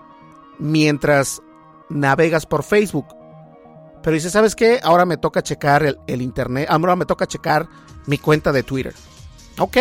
mientras 0.59 1.41
navegas 1.89 2.47
por 2.47 2.65
Facebook. 2.65 3.07
Pero 4.03 4.15
dice, 4.15 4.31
¿sabes 4.31 4.57
qué? 4.57 4.81
Ahora 4.83 5.05
me 5.05 5.17
toca 5.17 5.43
checar 5.43 5.97
el, 6.07 6.23
internet, 6.23 6.67
ahora 6.69 6.97
me 6.97 7.07
toca 7.07 7.27
checar 7.27 7.69
mi 8.07 8.19
cuenta 8.19 8.51
de 8.51 8.63
Twitter. 8.63 8.95
Ok, 9.59 9.77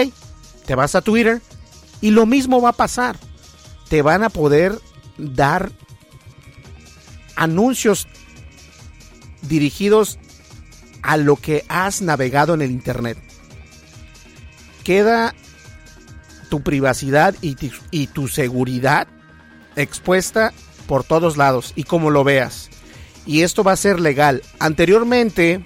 te 0.65 0.75
vas 0.75 0.93
a 0.93 1.01
Twitter 1.01 1.41
y 2.01 2.11
lo 2.11 2.25
mismo 2.25 2.61
va 2.61 2.69
a 2.69 2.73
pasar. 2.73 3.17
Te 3.89 4.03
van 4.03 4.23
a 4.23 4.29
poder 4.29 4.77
dar 5.17 5.71
anuncios 7.35 8.07
dirigidos 9.41 10.19
a 11.01 11.17
lo 11.17 11.37
que 11.37 11.65
has 11.69 12.01
navegado 12.01 12.53
en 12.53 12.61
el 12.61 12.71
internet 12.71 13.28
queda 14.83 15.33
tu 16.49 16.61
privacidad 16.61 17.35
y 17.41 17.55
tu, 18.07 18.27
seguridad 18.27 19.07
expuesta 19.75 20.51
por 20.87 21.03
todos 21.03 21.37
lados 21.37 21.73
y 21.75 21.83
como 21.83 22.09
lo 22.09 22.23
veas. 22.23 22.69
Y 23.25 23.43
esto 23.43 23.63
va 23.63 23.73
a 23.73 23.77
ser 23.77 23.99
legal. 23.99 24.41
Anteriormente, 24.59 25.63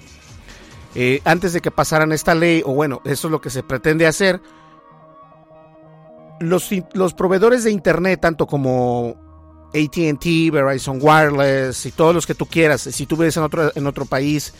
eh, 0.94 1.20
antes 1.24 1.52
de 1.52 1.60
que 1.60 1.70
pasaran 1.70 2.12
esta 2.12 2.34
ley, 2.34 2.62
o 2.64 2.74
bueno, 2.74 3.00
eso 3.04 3.28
es 3.28 3.32
lo 3.32 3.40
que 3.40 3.50
se 3.50 3.62
pretende 3.62 4.06
hacer, 4.06 4.40
los, 6.40 6.68
los 6.92 7.14
proveedores 7.14 7.64
de 7.64 7.70
Internet, 7.70 8.20
tanto 8.20 8.46
como 8.46 9.16
ATT, 9.68 10.52
Verizon 10.52 10.98
Wireless 11.00 11.86
y 11.86 11.92
todos 11.92 12.14
los 12.14 12.26
que 12.26 12.34
tú 12.34 12.46
quieras, 12.46 12.82
si 12.82 13.06
tú 13.06 13.16
vives 13.16 13.36
en 13.36 13.42
otro, 13.44 13.72
en 13.74 13.86
otro 13.86 14.04
país, 14.04 14.52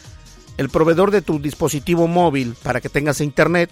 el 0.56 0.70
proveedor 0.70 1.11
de 1.11 1.23
tu 1.23 1.38
dispositivo 1.38 2.06
móvil 2.06 2.56
para 2.62 2.80
que 2.80 2.88
tengas 2.88 3.20
Internet, 3.20 3.70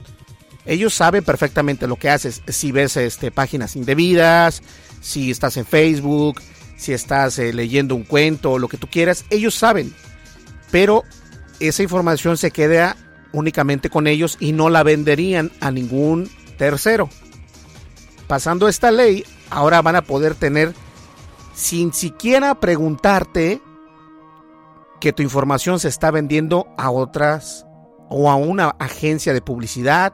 ellos 0.64 0.94
saben 0.94 1.24
perfectamente 1.24 1.86
lo 1.86 1.96
que 1.96 2.10
haces. 2.10 2.42
Si 2.46 2.72
ves 2.72 2.96
este, 2.96 3.30
páginas 3.30 3.76
indebidas, 3.76 4.62
si 5.00 5.30
estás 5.30 5.56
en 5.56 5.66
Facebook, 5.66 6.40
si 6.76 6.92
estás 6.92 7.38
eh, 7.38 7.52
leyendo 7.52 7.94
un 7.94 8.04
cuento, 8.04 8.58
lo 8.58 8.68
que 8.68 8.76
tú 8.76 8.86
quieras, 8.88 9.24
ellos 9.30 9.54
saben. 9.54 9.92
Pero 10.70 11.04
esa 11.60 11.82
información 11.82 12.36
se 12.36 12.50
queda 12.50 12.96
únicamente 13.32 13.90
con 13.90 14.06
ellos 14.06 14.36
y 14.40 14.52
no 14.52 14.68
la 14.70 14.82
venderían 14.82 15.50
a 15.60 15.70
ningún 15.70 16.30
tercero. 16.58 17.08
Pasando 18.26 18.68
esta 18.68 18.90
ley, 18.90 19.24
ahora 19.50 19.82
van 19.82 19.96
a 19.96 20.02
poder 20.02 20.34
tener, 20.34 20.74
sin 21.54 21.92
siquiera 21.92 22.60
preguntarte, 22.60 23.60
que 25.00 25.12
tu 25.12 25.24
información 25.24 25.80
se 25.80 25.88
está 25.88 26.12
vendiendo 26.12 26.68
a 26.78 26.90
otras 26.90 27.66
o 28.08 28.30
a 28.30 28.36
una 28.36 28.68
agencia 28.78 29.32
de 29.32 29.42
publicidad 29.42 30.12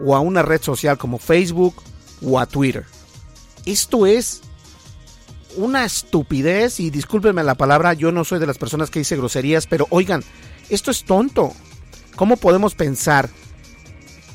o 0.00 0.14
a 0.14 0.20
una 0.20 0.42
red 0.42 0.62
social 0.62 0.98
como 0.98 1.18
Facebook 1.18 1.74
o 2.22 2.38
a 2.38 2.46
Twitter. 2.46 2.84
esto 3.64 4.06
es 4.06 4.42
una 5.56 5.84
estupidez 5.84 6.80
y 6.80 6.90
discúlpenme 6.90 7.42
la 7.42 7.54
palabra, 7.54 7.94
yo 7.94 8.12
no 8.12 8.24
soy 8.24 8.38
de 8.38 8.46
las 8.46 8.58
personas 8.58 8.90
que 8.90 8.98
dice 8.98 9.16
groserías, 9.16 9.66
pero 9.66 9.86
oigan, 9.90 10.22
esto 10.68 10.90
es 10.90 11.04
tonto. 11.04 11.52
¿Cómo 12.14 12.36
podemos 12.36 12.74
pensar 12.74 13.28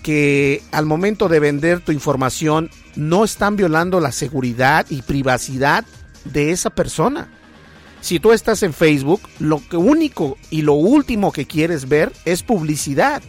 que 0.03 0.63
al 0.71 0.85
momento 0.85 1.29
de 1.29 1.39
vender 1.39 1.81
tu 1.81 1.91
información 1.91 2.69
no 2.95 3.23
están 3.23 3.55
violando 3.55 3.99
la 3.99 4.11
seguridad 4.11 4.85
y 4.89 5.01
privacidad 5.03 5.85
de 6.25 6.51
esa 6.51 6.71
persona? 6.71 7.29
Si 8.01 8.19
tú 8.19 8.31
estás 8.31 8.63
en 8.63 8.73
Facebook, 8.73 9.21
lo 9.39 9.61
único 9.73 10.37
y 10.49 10.63
lo 10.63 10.73
último 10.73 11.31
que 11.31 11.45
quieres 11.45 11.87
ver 11.87 12.11
es 12.25 12.41
publicidad. 12.41 13.21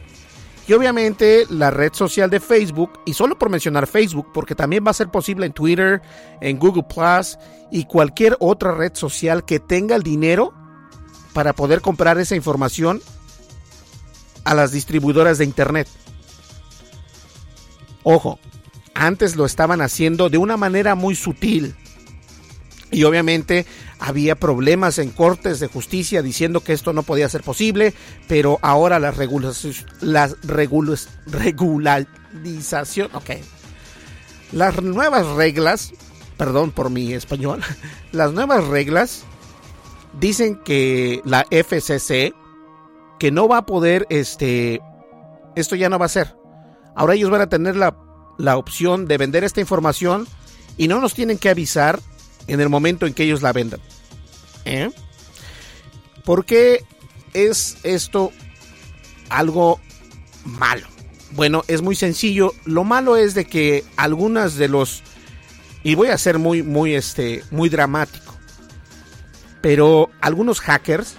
Y 0.67 0.73
obviamente 0.75 1.45
la 1.51 1.71
red 1.71 1.93
social 1.93 2.31
de 2.31 2.41
Facebook, 2.41 3.01
y 3.05 3.15
solo 3.15 3.39
por 3.39 3.51
mencionar 3.51 3.87
Facebook, 3.87 4.29
porque 4.33 4.55
también 4.55 4.85
va 4.87 4.93
a 4.93 4.95
ser 4.95 5.09
posible 5.09 5.47
en 5.47 5.53
Twitter, 5.53 6.01
en 6.41 6.59
Google 6.59 6.85
Plus 6.85 7.37
y 7.71 7.85
cualquier 7.85 8.37
otra 8.39 8.73
red 8.73 8.95
social 8.95 9.45
que 9.45 9.59
tenga 9.59 9.97
el 9.97 10.03
dinero 10.03 10.55
para 11.33 11.53
poder 11.53 11.81
comprar 11.81 12.19
esa 12.19 12.37
información 12.37 13.03
a 14.45 14.55
las 14.55 14.73
distribuidoras 14.73 15.39
de 15.39 15.45
Internet. 15.45 15.89
Ojo, 18.05 18.39
antes 18.95 19.37
lo 19.37 19.45
estaban 19.45 19.81
haciendo 19.81 20.29
de 20.29 20.39
una 20.39 20.57
manera 20.57 20.95
muy 20.95 21.15
sutil. 21.15 21.75
Y 22.93 23.05
obviamente 23.05 23.65
había 23.99 24.37
problemas 24.37 24.99
en 24.99 25.11
cortes 25.11 25.61
de 25.61 25.67
justicia 25.67 26.23
diciendo 26.23 26.61
que 26.61 26.75
esto 26.75 26.93
no 26.93 27.03
podía 27.03 27.29
ser 27.29 27.43
posible, 27.43 27.95
pero 28.29 28.59
ahora 28.61 28.99
las 28.99 29.17
regulaciones, 29.17 29.87
las 30.01 30.37
regularización, 30.43 33.09
ok. 33.15 33.31
Las 34.53 34.83
nuevas 34.83 35.27
reglas, 35.29 35.95
perdón 36.37 36.71
por 36.71 36.91
mi 36.91 37.15
español, 37.15 37.63
las 38.13 38.35
nuevas 38.35 38.67
reglas 38.67 39.25
dicen 40.21 40.57
que 40.57 41.23
la 41.25 41.47
FCC 41.51 42.35
que 43.19 43.31
no 43.31 43.49
va 43.49 43.59
a 43.59 43.67
poder, 43.67 44.07
este, 44.11 44.83
esto 45.55 45.77
ya 45.77 45.89
no 45.89 45.99
va 45.99 46.07
a 46.07 46.11
ser. 46.11 46.37
Ahora 46.95 47.15
ellos 47.15 47.31
van 47.31 47.41
a 47.41 47.49
tener 47.49 47.77
la, 47.77 47.97
la 48.37 48.57
opción 48.57 49.07
de 49.07 49.17
vender 49.17 49.45
esta 49.45 49.61
información 49.61 50.27
y 50.77 50.89
no 50.89 51.01
nos 51.01 51.15
tienen 51.15 51.39
que 51.39 51.49
avisar 51.49 52.01
en 52.47 52.61
el 52.61 52.69
momento 52.69 53.07
en 53.07 53.15
que 53.15 53.25
ellos 53.25 53.43
la 53.43 53.53
vendan. 53.53 53.81
¿Eh? 54.65 54.91
¿Por 56.25 56.45
qué 56.45 56.85
es 57.35 57.79
esto 57.83 58.33
algo 59.29 59.81
malo? 60.45 60.87
Bueno, 61.33 61.63
es 61.67 61.83
muy 61.83 61.97
sencillo. 61.97 62.55
Lo 62.65 62.85
malo 62.85 63.17
es 63.17 63.35
de 63.35 63.47
que 63.47 63.85
algunas 63.97 64.57
de 64.57 64.69
los 64.69 65.03
y 65.83 65.95
voy 65.95 66.09
a 66.09 66.19
ser 66.19 66.39
muy 66.39 66.63
muy 66.63 66.95
este 66.95 67.43
muy 67.51 67.69
dramático. 67.69 68.35
Pero 69.61 70.11
algunos 70.21 70.61
hackers 70.61 71.15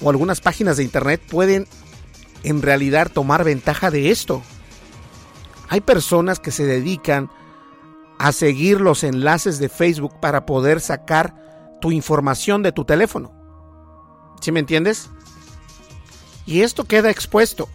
o 0.00 0.10
algunas 0.10 0.40
páginas 0.40 0.76
de 0.76 0.84
internet 0.84 1.20
pueden 1.28 1.66
en 2.42 2.62
realidad 2.62 3.10
tomar 3.12 3.44
ventaja 3.44 3.90
de 3.90 4.10
esto. 4.10 4.42
Hay 5.68 5.80
personas 5.80 6.40
que 6.40 6.50
se 6.50 6.64
dedican 6.64 7.30
a 8.18 8.32
seguir 8.32 8.80
los 8.80 9.04
enlaces 9.04 9.58
de 9.58 9.68
Facebook 9.68 10.20
para 10.20 10.44
poder 10.44 10.80
sacar 10.80 11.34
tu 11.80 11.92
información 11.92 12.62
de 12.62 12.72
tu 12.72 12.84
teléfono. 12.84 13.32
¿Sí 14.40 14.52
me 14.52 14.60
entiendes? 14.60 15.10
Y 16.46 16.62
esto 16.62 16.84
queda 16.84 17.10
expuesto. 17.10 17.68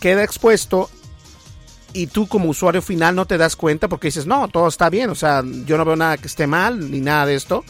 Queda 0.00 0.22
expuesto 0.22 0.90
y 1.92 2.08
tú 2.08 2.28
como 2.28 2.50
usuario 2.50 2.82
final 2.82 3.14
no 3.14 3.26
te 3.26 3.38
das 3.38 3.56
cuenta 3.56 3.88
porque 3.88 4.08
dices, 4.08 4.26
no, 4.26 4.48
todo 4.48 4.68
está 4.68 4.90
bien, 4.90 5.10
o 5.10 5.14
sea, 5.14 5.42
yo 5.64 5.78
no 5.78 5.84
veo 5.84 5.96
nada 5.96 6.18
que 6.18 6.26
esté 6.26 6.46
mal 6.46 6.90
ni 6.90 7.00
nada 7.00 7.26
de 7.26 7.34
esto. 7.34 7.64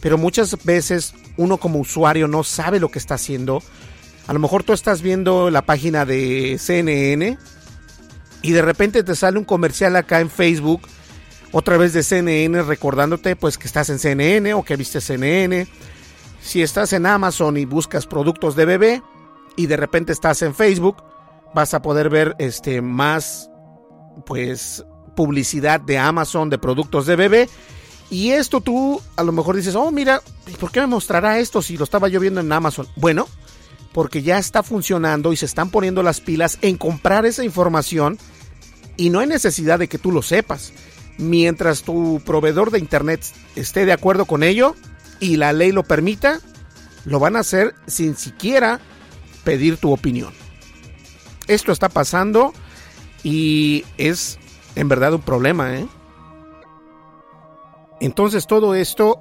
Pero 0.00 0.18
muchas 0.18 0.64
veces 0.64 1.14
uno 1.36 1.58
como 1.58 1.78
usuario 1.78 2.26
no 2.26 2.42
sabe 2.42 2.80
lo 2.80 2.90
que 2.90 2.98
está 2.98 3.14
haciendo. 3.14 3.62
A 4.26 4.32
lo 4.32 4.38
mejor 4.38 4.64
tú 4.64 4.72
estás 4.72 5.02
viendo 5.02 5.50
la 5.50 5.62
página 5.62 6.04
de 6.04 6.58
CNN 6.58 7.38
y 8.40 8.50
de 8.52 8.62
repente 8.62 9.04
te 9.04 9.14
sale 9.14 9.38
un 9.38 9.44
comercial 9.44 9.94
acá 9.96 10.20
en 10.20 10.30
Facebook 10.30 10.82
otra 11.52 11.76
vez 11.76 11.92
de 11.92 12.02
CNN 12.02 12.62
recordándote 12.62 13.36
pues 13.36 13.58
que 13.58 13.66
estás 13.66 13.90
en 13.90 13.98
CNN 13.98 14.54
o 14.54 14.64
que 14.64 14.76
viste 14.76 15.00
CNN. 15.00 15.66
Si 16.42 16.62
estás 16.62 16.92
en 16.92 17.06
Amazon 17.06 17.56
y 17.56 17.66
buscas 17.66 18.06
productos 18.06 18.56
de 18.56 18.64
bebé 18.64 19.02
y 19.56 19.66
de 19.66 19.76
repente 19.76 20.12
estás 20.12 20.42
en 20.42 20.54
Facebook, 20.54 20.96
vas 21.54 21.74
a 21.74 21.82
poder 21.82 22.08
ver 22.08 22.34
este 22.38 22.80
más 22.80 23.50
pues 24.26 24.84
publicidad 25.14 25.80
de 25.80 25.98
Amazon 25.98 26.48
de 26.50 26.58
productos 26.58 27.06
de 27.06 27.16
bebé 27.16 27.48
y 28.10 28.30
esto 28.30 28.60
tú 28.60 29.00
a 29.16 29.22
lo 29.22 29.32
mejor 29.32 29.56
dices, 29.56 29.74
"Oh, 29.74 29.90
mira, 29.90 30.22
¿por 30.58 30.70
qué 30.70 30.80
me 30.80 30.86
mostrará 30.86 31.38
esto 31.38 31.62
si 31.62 31.76
lo 31.76 31.84
estaba 31.84 32.08
yo 32.08 32.18
viendo 32.18 32.40
en 32.40 32.50
Amazon?" 32.50 32.86
Bueno, 32.96 33.28
porque 33.92 34.22
ya 34.22 34.38
está 34.38 34.62
funcionando 34.62 35.32
y 35.32 35.36
se 35.36 35.46
están 35.46 35.70
poniendo 35.70 36.02
las 36.02 36.20
pilas 36.20 36.58
en 36.62 36.78
comprar 36.78 37.26
esa 37.26 37.44
información 37.44 38.18
y 38.96 39.10
no 39.10 39.20
hay 39.20 39.26
necesidad 39.26 39.78
de 39.78 39.88
que 39.88 39.98
tú 39.98 40.12
lo 40.12 40.22
sepas 40.22 40.72
mientras 41.18 41.82
tu 41.82 42.20
proveedor 42.24 42.70
de 42.70 42.78
internet 42.78 43.24
esté 43.56 43.84
de 43.84 43.92
acuerdo 43.92 44.24
con 44.24 44.42
ello 44.42 44.74
y 45.20 45.36
la 45.36 45.52
ley 45.52 45.72
lo 45.72 45.84
permita, 45.84 46.40
lo 47.04 47.18
van 47.18 47.36
a 47.36 47.40
hacer 47.40 47.74
sin 47.86 48.16
siquiera 48.16 48.80
pedir 49.44 49.76
tu 49.76 49.92
opinión. 49.92 50.32
Esto 51.48 51.72
está 51.72 51.88
pasando 51.88 52.52
y 53.22 53.84
es 53.98 54.38
en 54.74 54.88
verdad 54.88 55.14
un 55.14 55.22
problema. 55.22 55.76
¿eh? 55.76 55.86
Entonces 58.00 58.46
todo 58.46 58.74
esto 58.74 59.20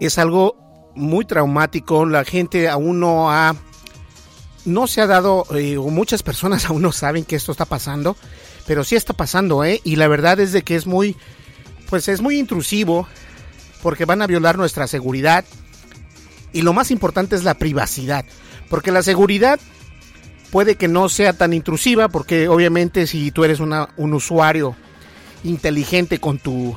es 0.00 0.18
algo 0.18 0.56
muy 0.94 1.24
traumático. 1.24 2.06
La 2.06 2.24
gente 2.24 2.68
aún 2.68 3.00
no 3.00 3.30
ha, 3.30 3.54
no 4.64 4.86
se 4.86 5.00
ha 5.00 5.06
dado, 5.06 5.46
eh, 5.54 5.76
o 5.76 5.88
muchas 5.88 6.22
personas 6.22 6.64
aún 6.70 6.82
no 6.82 6.92
saben 6.92 7.24
que 7.24 7.36
esto 7.36 7.52
está 7.52 7.64
pasando 7.64 8.16
pero 8.66 8.84
sí 8.84 8.96
está 8.96 9.12
pasando, 9.12 9.64
¿eh? 9.64 9.80
Y 9.84 9.96
la 9.96 10.08
verdad 10.08 10.40
es 10.40 10.52
de 10.52 10.62
que 10.62 10.76
es 10.76 10.86
muy, 10.86 11.16
pues 11.88 12.08
es 12.08 12.20
muy 12.20 12.38
intrusivo, 12.38 13.06
porque 13.82 14.04
van 14.04 14.22
a 14.22 14.26
violar 14.26 14.58
nuestra 14.58 14.86
seguridad. 14.86 15.44
Y 16.52 16.62
lo 16.62 16.72
más 16.72 16.90
importante 16.90 17.36
es 17.36 17.44
la 17.44 17.54
privacidad, 17.54 18.24
porque 18.68 18.90
la 18.90 19.02
seguridad 19.02 19.60
puede 20.50 20.76
que 20.76 20.88
no 20.88 21.08
sea 21.08 21.32
tan 21.32 21.52
intrusiva, 21.52 22.08
porque 22.08 22.48
obviamente 22.48 23.06
si 23.06 23.30
tú 23.30 23.44
eres 23.44 23.60
una, 23.60 23.90
un 23.96 24.14
usuario 24.14 24.76
inteligente 25.44 26.18
con 26.18 26.38
tu 26.38 26.74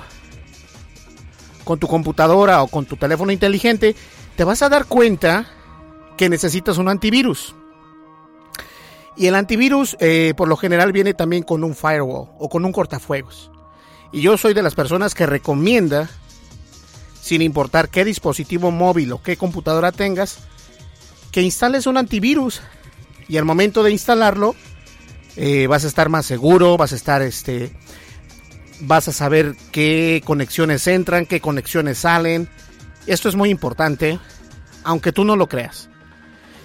con 1.63 1.79
tu 1.79 1.87
computadora 1.87 2.63
o 2.63 2.67
con 2.67 2.85
tu 2.85 2.97
teléfono 2.97 3.31
inteligente, 3.31 3.95
te 4.35 4.43
vas 4.43 4.63
a 4.63 4.69
dar 4.69 4.85
cuenta 4.85 5.45
que 6.17 6.27
necesitas 6.27 6.79
un 6.79 6.89
antivirus. 6.89 7.53
Y 9.19 9.27
el 9.27 9.35
antivirus 9.35 9.97
eh, 9.99 10.33
por 10.37 10.47
lo 10.47 10.55
general 10.55 10.93
viene 10.93 11.13
también 11.13 11.43
con 11.43 11.65
un 11.65 11.75
firewall 11.75 12.29
o 12.39 12.47
con 12.47 12.63
un 12.63 12.71
cortafuegos. 12.71 13.51
Y 14.13 14.21
yo 14.21 14.37
soy 14.37 14.53
de 14.53 14.63
las 14.63 14.75
personas 14.75 15.13
que 15.13 15.25
recomienda, 15.25 16.09
sin 17.21 17.41
importar 17.41 17.89
qué 17.89 18.05
dispositivo 18.05 18.71
móvil 18.71 19.11
o 19.11 19.21
qué 19.21 19.35
computadora 19.35 19.91
tengas, 19.91 20.39
que 21.33 21.41
instales 21.41 21.85
un 21.85 21.97
antivirus. 21.97 22.61
Y 23.27 23.35
al 23.35 23.43
momento 23.43 23.83
de 23.83 23.91
instalarlo, 23.91 24.55
eh, 25.35 25.67
vas 25.67 25.83
a 25.83 25.89
estar 25.89 26.07
más 26.07 26.25
seguro, 26.25 26.77
vas 26.77 26.93
a 26.93 26.95
estar 26.95 27.21
este. 27.21 27.73
Vas 28.79 29.09
a 29.09 29.11
saber 29.11 29.57
qué 29.73 30.23
conexiones 30.23 30.87
entran, 30.87 31.25
qué 31.25 31.41
conexiones 31.41 31.97
salen. 31.97 32.47
Esto 33.05 33.27
es 33.27 33.35
muy 33.35 33.49
importante, 33.49 34.17
aunque 34.85 35.11
tú 35.11 35.25
no 35.25 35.35
lo 35.35 35.49
creas. 35.49 35.88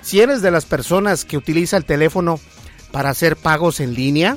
Si 0.05 0.21
eres 0.21 0.43
de 0.43 0.51
las 0.51 0.67
personas 0.67 1.25
que 1.25 1.39
utiliza 1.39 1.79
el 1.79 1.87
teléfono 1.87 2.39
para 2.93 3.09
hacer 3.09 3.37
pagos 3.39 3.81
en 3.81 3.95
línea, 3.95 4.37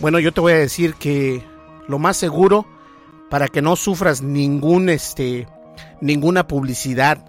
bueno, 0.00 0.18
yo 0.18 0.32
te 0.32 0.40
voy 0.40 0.52
a 0.52 0.58
decir 0.58 0.94
que 0.94 1.44
lo 1.86 2.00
más 2.00 2.16
seguro 2.16 2.66
para 3.30 3.46
que 3.46 3.62
no 3.62 3.76
sufras 3.76 4.20
ningún 4.20 4.88
este 4.88 5.46
ninguna 6.00 6.48
publicidad 6.48 7.24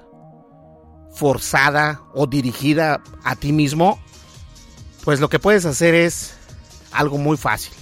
forzada 1.13 2.01
o 2.15 2.25
dirigida 2.25 3.03
a 3.23 3.35
ti 3.35 3.51
mismo, 3.51 3.99
pues 5.03 5.19
lo 5.19 5.29
que 5.29 5.38
puedes 5.38 5.65
hacer 5.65 5.93
es 5.93 6.33
algo 6.91 7.19
muy 7.19 7.38
fácil. 7.38 7.73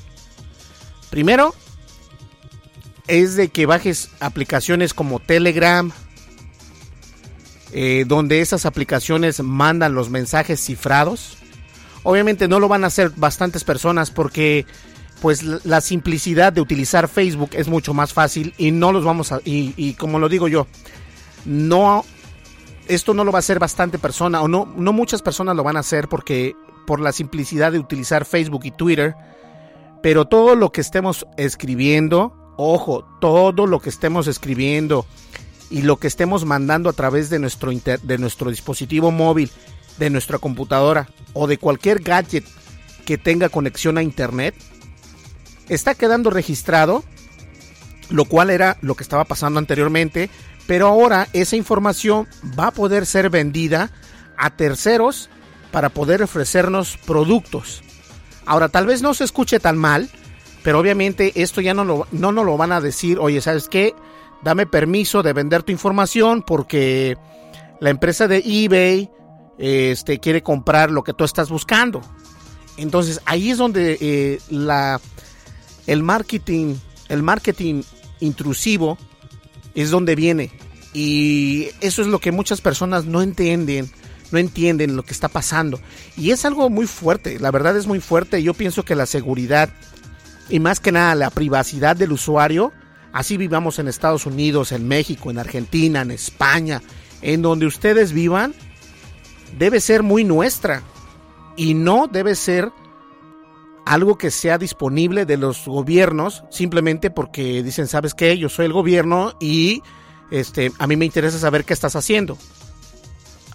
Primero 1.10 1.56
es 3.08 3.38
de 3.38 3.48
que 3.48 3.66
bajes 3.66 4.10
aplicaciones 4.20 4.94
como 4.94 5.20
Telegram, 5.20 5.90
eh, 7.74 8.06
donde 8.08 8.42
esas 8.42 8.66
aplicaciones 8.66 9.42
mandan 9.42 9.94
los 9.94 10.10
mensajes 10.10 10.64
cifrados. 10.64 11.38
Obviamente 12.04 12.48
no 12.48 12.60
lo 12.60 12.68
van 12.68 12.84
a 12.84 12.88
hacer 12.88 13.12
bastantes 13.16 13.64
personas 13.64 14.12
porque 14.12 14.66
pues 15.22 15.44
la 15.44 15.82
simplicidad 15.82 16.54
de 16.54 16.62
utilizar 16.62 17.08
Facebook 17.08 17.50
es 17.54 17.68
mucho 17.68 17.94
más 17.94 18.14
fácil 18.14 18.54
y 18.58 18.72
no 18.72 18.92
los 18.92 19.04
vamos 19.04 19.32
a 19.32 19.40
y, 19.44 19.94
como 19.96 20.20
lo 20.20 20.30
digo 20.30 20.48
yo 20.48 20.68
no 21.44 22.06
esto 22.88 23.16
no 23.16 23.24
lo 23.24 23.32
va 23.32 23.40
a 23.40 23.42
hacer 23.42 23.58
bastante 23.58 23.98
persona 23.98 24.42
o 24.44 24.48
no 24.48 24.72
no 24.78 24.94
muchas 24.94 25.24
personas 25.24 25.56
lo 25.56 25.64
van 25.64 25.76
a 25.76 25.80
hacer 25.80 26.08
porque 26.08 26.56
por 26.86 27.02
la 27.02 27.12
simplicidad 27.12 27.72
de 27.72 27.80
utilizar 27.80 28.26
Facebook 28.26 28.62
y 28.64 28.72
Twitter 28.72 29.16
Pero 30.02 30.26
todo 30.26 30.56
lo 30.56 30.72
que 30.72 30.82
estemos 30.82 31.26
escribiendo, 31.36 32.54
ojo, 32.58 33.04
todo 33.20 33.68
lo 33.68 33.80
que 33.80 33.90
estemos 33.90 34.28
escribiendo 34.28 35.06
y 35.70 35.82
lo 35.82 35.98
que 35.98 36.08
estemos 36.08 36.46
mandando 36.46 36.90
a 36.90 36.94
través 36.94 37.30
de 37.30 37.40
nuestro, 37.40 37.72
de 37.72 38.18
nuestro 38.18 38.50
dispositivo 38.50 39.12
móvil, 39.12 39.52
de 39.98 40.10
nuestra 40.10 40.38
computadora 40.38 41.10
o 41.34 41.48
de 41.48 41.58
cualquier 41.58 42.02
gadget 42.02 42.46
que 43.06 43.18
tenga 43.18 43.50
conexión 43.50 43.98
a 43.98 44.04
internet, 44.04 44.56
está 45.70 45.96
quedando 45.96 46.30
registrado, 46.30 47.04
lo 48.10 48.26
cual 48.26 48.50
era 48.50 48.78
lo 48.82 48.96
que 48.96 49.04
estaba 49.04 49.26
pasando 49.26 49.60
anteriormente, 49.60 50.30
pero 50.68 50.88
ahora 50.88 51.28
esa 51.34 51.56
información 51.56 52.28
va 52.58 52.68
a 52.68 52.72
poder 52.72 53.06
ser 53.06 53.30
vendida 53.30 53.92
a 54.38 54.52
terceros 54.52 55.30
para 55.72 55.90
poder 55.90 56.24
ofrecernos 56.24 56.98
productos. 56.98 57.84
Ahora, 58.46 58.70
tal 58.70 58.86
vez 58.86 59.02
no 59.02 59.14
se 59.14 59.24
escuche 59.24 59.60
tan 59.60 59.78
mal, 59.78 60.10
pero 60.64 60.80
obviamente 60.80 61.34
esto 61.36 61.62
ya 61.62 61.74
no, 61.74 61.84
lo, 61.86 62.08
no 62.12 62.32
nos 62.32 62.46
lo 62.46 62.58
van 62.58 62.72
a 62.72 62.82
decir, 62.82 63.20
oye, 63.20 63.42
¿sabes 63.42 63.68
qué? 63.68 63.94
Dame 64.44 64.66
permiso 64.66 65.24
de 65.24 65.34
vender 65.34 65.64
tu 65.64 65.72
información 65.72 66.44
porque 66.46 67.18
la 67.80 67.90
empresa 67.90 68.28
de 68.28 68.44
eBay 68.46 69.10
este, 69.58 70.20
quiere 70.20 70.44
comprar 70.44 70.92
lo 70.92 71.04
que 71.04 71.14
tú 71.14 71.24
estás 71.24 71.50
buscando. 71.50 72.02
Entonces 72.78 73.22
ahí 73.26 73.50
es 73.50 73.58
donde 73.58 73.98
eh, 74.00 74.40
la, 74.50 75.02
el 75.88 76.04
marketing, 76.04 76.76
el 77.10 77.24
marketing 77.24 77.82
intrusivo 78.20 78.98
es 79.74 79.90
donde 79.90 80.16
viene. 80.16 80.52
Y 80.94 81.70
eso 81.82 82.02
es 82.02 82.08
lo 82.08 82.20
que 82.20 82.32
muchas 82.32 82.62
personas 82.62 83.06
no 83.06 83.22
entienden, 83.22 83.92
no 84.32 84.40
entienden 84.40 84.96
lo 84.96 85.04
que 85.04 85.14
está 85.14 85.28
pasando. 85.28 85.80
Y 86.16 86.32
es 86.32 86.46
algo 86.46 86.70
muy 86.70 86.88
fuerte, 86.88 87.40
la 87.40 87.52
verdad 87.52 87.76
es 87.78 87.88
muy 87.88 88.00
fuerte. 88.00 88.42
Yo 88.42 88.54
pienso 88.54 88.84
que 88.84 88.96
la 88.96 89.06
seguridad 89.06 89.70
y 90.50 90.60
más 90.60 90.80
que 90.80 90.92
nada 90.92 91.16
la 91.16 91.30
privacidad 91.30 91.96
del 91.96 92.12
usuario, 92.12 92.72
así 93.18 93.36
vivamos 93.36 93.80
en 93.80 93.88
Estados 93.88 94.28
Unidos, 94.28 94.72
en 94.72 94.88
México, 94.88 95.32
en 95.32 95.40
Argentina, 95.40 96.02
en 96.02 96.12
España, 96.12 96.84
en 97.24 97.42
donde 97.42 97.66
ustedes 97.66 98.14
vivan, 98.14 98.54
debe 99.58 99.82
ser 99.82 100.04
muy 100.04 100.24
nuestra 100.24 100.84
y 101.56 101.74
no 101.74 102.06
debe 102.06 102.36
ser 102.36 102.72
algo 103.88 104.20
que 104.20 104.30
sea 104.30 104.60
disponible 104.60 105.26
de 105.26 105.38
los 105.38 105.66
gobiernos 105.66 106.44
simplemente 106.52 107.10
porque 107.10 107.64
dicen, 107.64 107.88
¿sabes 107.88 108.14
qué? 108.14 108.38
Yo 108.38 108.50
soy 108.50 108.68
el 108.68 108.74
gobierno 108.74 109.36
y 109.40 109.82
este, 110.30 110.72
a 110.78 110.86
mí 110.86 110.96
me 110.96 111.06
interesa 111.06 111.40
saber 111.40 111.66
qué 111.66 111.74
estás 111.74 111.96
haciendo. 111.96 112.38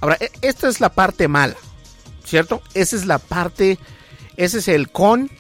Ahora, 0.01 0.16
e, 0.18 0.33
esta 0.40 0.68
es 0.68 0.81
la 0.81 0.88
parte 0.88 1.29
mala, 1.29 1.55
¿cierto? 2.25 2.62
Esa 2.75 2.96
es 2.96 3.07
la 3.07 3.20
parte, 3.20 3.79
ese 4.37 4.59
es 4.59 4.66
el 4.66 4.90
con 4.90 5.31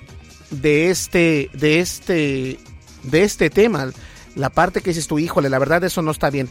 de 0.50 0.90
este, 0.90 1.50
de 1.54 1.80
este, 1.80 2.60
de 3.02 3.24
este 3.24 3.50
tema. 3.50 3.90
La 4.34 4.50
parte 4.50 4.80
que 4.80 4.90
dices 4.90 5.06
tu 5.06 5.18
híjole, 5.18 5.48
la 5.48 5.58
verdad 5.58 5.84
eso 5.84 6.02
no 6.02 6.10
está 6.10 6.30
bien. 6.30 6.48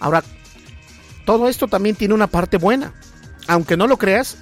Ahora, 0.00 0.22
todo 1.24 1.48
esto 1.48 1.68
también 1.68 1.96
tiene 1.96 2.14
una 2.14 2.28
parte 2.28 2.56
buena. 2.56 2.94
Aunque 3.46 3.76
no 3.76 3.86
lo 3.86 3.96
creas, 3.96 4.38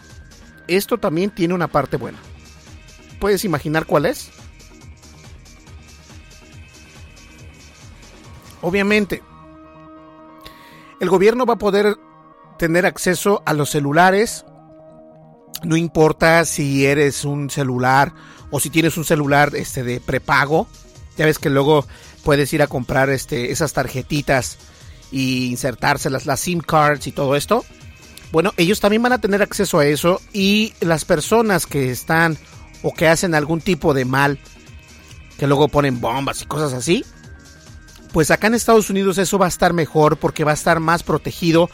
esto 0.69 0.99
también 0.99 1.31
tiene 1.31 1.55
una 1.55 1.69
parte 1.69 1.97
buena. 1.97 2.19
¿Puedes 3.19 3.45
imaginar 3.45 3.87
cuál 3.87 4.07
es? 4.07 4.31
Obviamente, 8.63 9.23
el 11.01 11.09
gobierno 11.09 11.47
va 11.47 11.55
a 11.55 11.59
poder 11.59 11.97
tener 12.59 12.87
acceso 12.87 13.43
a 13.47 13.53
los 13.53 13.71
celulares. 13.71 14.45
No 15.63 15.77
importa 15.77 16.45
si 16.45 16.87
eres 16.87 17.25
un 17.25 17.51
celular 17.51 18.13
o 18.51 18.61
si 18.61 18.71
tienes 18.71 18.97
un 18.97 19.05
celular 19.05 19.55
este 19.55 19.83
de 19.83 20.01
prepago. 20.01 20.67
Ya 21.17 21.27
ves 21.27 21.39
que 21.39 21.51
luego 21.51 21.87
puedes 22.27 22.53
ir 22.53 22.61
a 22.61 22.67
comprar 22.67 23.09
este, 23.09 23.53
esas 23.53 23.73
tarjetitas 23.73 24.59
y 25.13 25.47
insertárselas, 25.47 26.27
las 26.27 26.41
SIM 26.41 26.59
cards 26.59 27.07
y 27.07 27.13
todo 27.13 27.37
esto. 27.37 27.65
Bueno, 28.33 28.53
ellos 28.57 28.81
también 28.81 29.01
van 29.01 29.13
a 29.13 29.21
tener 29.21 29.43
acceso 29.43 29.79
a 29.79 29.87
eso 29.87 30.21
y 30.33 30.75
las 30.81 31.05
personas 31.05 31.67
que 31.67 31.89
están 31.93 32.37
o 32.83 32.93
que 32.93 33.07
hacen 33.07 33.37
algún 33.37 33.61
tipo 33.61 33.95
de 33.95 34.05
mal, 34.05 34.41
que 35.39 35.47
luego 35.47 35.69
ponen 35.69 36.01
bombas 36.01 36.43
y 36.43 36.47
cosas 36.47 36.73
así, 36.73 37.05
pues 38.13 38.33
acá 38.33 38.49
en 38.49 38.55
Estados 38.55 38.91
Unidos 38.91 39.19
eso 39.19 39.39
va 39.39 39.47
a 39.47 39.49
estar 39.49 39.73
mejor 39.73 40.17
porque 40.17 40.43
va 40.43 40.51
a 40.51 40.55
estar 40.55 40.81
más 40.81 41.05
protegido, 41.05 41.71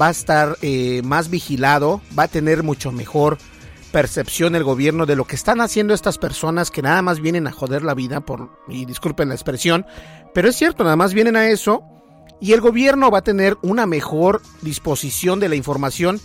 va 0.00 0.06
a 0.06 0.12
estar 0.12 0.56
eh, 0.62 1.02
más 1.02 1.30
vigilado, 1.30 2.00
va 2.16 2.22
a 2.24 2.28
tener 2.28 2.62
mucho 2.62 2.92
mejor 2.92 3.38
percepción 3.96 4.54
el 4.54 4.62
gobierno 4.62 5.06
de 5.06 5.16
lo 5.16 5.24
que 5.24 5.36
están 5.36 5.62
haciendo 5.62 5.94
estas 5.94 6.18
personas 6.18 6.70
que 6.70 6.82
nada 6.82 7.00
más 7.00 7.18
vienen 7.18 7.46
a 7.46 7.50
joder 7.50 7.82
la 7.82 7.94
vida, 7.94 8.20
por, 8.20 8.50
y 8.68 8.84
disculpen 8.84 9.30
la 9.30 9.34
expresión, 9.34 9.86
pero 10.34 10.50
es 10.50 10.56
cierto, 10.56 10.84
nada 10.84 10.96
más 10.96 11.14
vienen 11.14 11.34
a 11.34 11.48
eso 11.48 11.82
y 12.38 12.52
el 12.52 12.60
gobierno 12.60 13.10
va 13.10 13.20
a 13.20 13.24
tener 13.24 13.56
una 13.62 13.86
mejor 13.86 14.42
disposición 14.60 15.40
de 15.40 15.48
la 15.48 15.56
información 15.56 16.20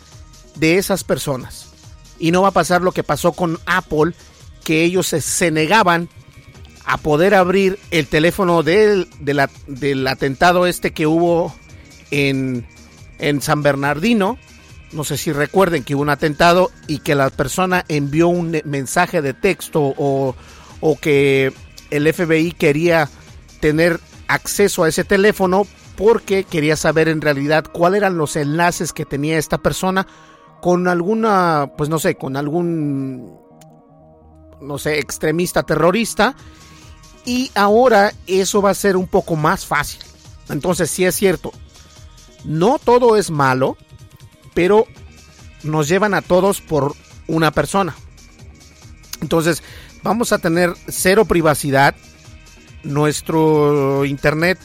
de 0.55 0.79
esas 0.79 1.05
personas. 1.05 1.71
Y 2.19 2.31
no 2.31 2.41
va 2.41 2.49
a 2.49 2.51
pasar 2.51 2.81
lo 2.81 2.91
que 2.91 3.03
pasó 3.03 3.31
con 3.31 3.57
Apple, 3.65 4.15
que 4.65 4.84
ellos 4.84 5.07
se, 5.07 5.49
negaban 5.49 6.10
a 6.84 6.97
poder 6.97 7.34
abrir 7.34 7.79
el 7.91 8.05
teléfono 8.07 8.63
del, 8.63 9.07
del 9.21 10.07
atentado 10.07 10.67
este 10.67 10.91
que 10.91 11.07
hubo 11.07 11.55
en, 12.12 12.67
en 13.17 13.41
San 13.41 13.63
Bernardino. 13.63 14.38
No 14.93 15.04
sé 15.04 15.17
si 15.17 15.32
recuerden 15.32 15.84
que 15.84 15.95
hubo 15.95 16.01
un 16.01 16.10
atentado 16.10 16.71
y 16.88 16.99
que 16.99 17.15
la 17.15 17.30
persona 17.30 17.86
envió 17.88 18.27
un 18.27 18.62
mensaje 18.65 19.21
de 19.21 19.34
texto 19.34 19.93
o, 19.97 20.36
o 20.82 20.99
que 20.99 21.54
el 21.91 22.13
FBI 22.13 22.51
quería 22.51 23.10
tener 23.60 23.99
acceso 24.27 24.84
a 24.84 24.89
ese 24.89 25.04
teléfono 25.04 25.65
porque 25.95 26.43
quería 26.43 26.75
saber 26.75 27.08
en 27.08 27.21
realidad 27.21 27.65
cuáles 27.71 27.99
eran 27.99 28.17
los 28.17 28.36
enlaces 28.36 28.91
que 28.91 29.06
tenía 29.06 29.38
esta 29.38 29.60
persona 29.60 30.08
con 30.62 30.88
alguna, 30.88 31.71
pues 31.77 31.89
no 31.89 31.99
sé, 31.99 32.15
con 32.15 32.38
algún, 32.38 33.38
no 34.62 34.77
sé, 34.77 34.99
extremista 34.99 35.63
terrorista. 35.63 36.36
Y 37.25 37.51
ahora 37.56 38.13
eso 38.27 38.62
va 38.62 38.71
a 38.71 38.75
ser 38.75 38.97
un 38.97 39.08
poco 39.08 39.36
más 39.36 39.65
fácil. 39.65 40.01
Entonces, 40.49 40.89
sí 40.89 41.06
es 41.06 41.15
cierto, 41.15 41.51
no 42.45 42.80
todo 42.80 43.15
es 43.15 43.30
malo, 43.30 43.77
pero 44.54 44.88
nos 45.64 45.88
llevan 45.88 46.14
a 46.14 46.22
todos 46.22 46.62
por 46.62 46.96
una 47.28 47.52
persona. 47.52 47.96
Entonces, 49.22 49.64
vamos 50.04 50.32
a 50.32 50.40
tener 50.40 50.74
cero 50.88 51.26
privacidad. 51.26 51.96
Nuestro 52.84 54.06
internet 54.06 54.58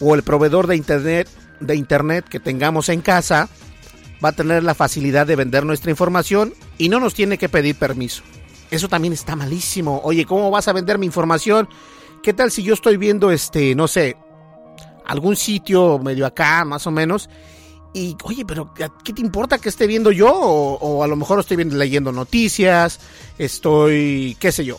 o 0.00 0.14
el 0.14 0.22
proveedor 0.22 0.66
de 0.66 0.76
internet, 0.76 1.28
de 1.60 1.76
internet 1.76 2.26
que 2.28 2.40
tengamos 2.40 2.90
en 2.90 3.00
casa 3.00 3.48
va 4.22 4.30
a 4.30 4.32
tener 4.32 4.62
la 4.62 4.74
facilidad 4.74 5.26
de 5.26 5.36
vender 5.36 5.64
nuestra 5.64 5.90
información 5.90 6.52
y 6.78 6.88
no 6.88 7.00
nos 7.00 7.14
tiene 7.14 7.38
que 7.38 7.48
pedir 7.48 7.76
permiso. 7.76 8.22
Eso 8.70 8.88
también 8.88 9.12
está 9.12 9.34
malísimo. 9.36 10.00
Oye, 10.04 10.24
¿cómo 10.24 10.50
vas 10.50 10.68
a 10.68 10.72
vender 10.72 10.98
mi 10.98 11.06
información? 11.06 11.68
¿Qué 12.22 12.32
tal 12.32 12.50
si 12.50 12.62
yo 12.62 12.74
estoy 12.74 12.96
viendo 12.96 13.30
este, 13.30 13.74
no 13.74 13.88
sé, 13.88 14.16
algún 15.06 15.36
sitio 15.36 15.98
medio 15.98 16.26
acá, 16.26 16.64
más 16.64 16.86
o 16.86 16.90
menos? 16.90 17.28
Y, 17.94 18.16
oye, 18.24 18.44
pero 18.46 18.72
¿qué 18.74 19.12
te 19.12 19.20
importa 19.20 19.58
que 19.58 19.68
esté 19.68 19.86
viendo 19.86 20.12
yo? 20.12 20.32
O, 20.32 21.04
a 21.04 21.06
lo 21.06 21.16
mejor 21.16 21.40
estoy 21.40 21.62
leyendo 21.64 22.10
noticias, 22.10 23.00
estoy, 23.36 24.36
qué 24.40 24.50
sé 24.50 24.64
yo, 24.64 24.78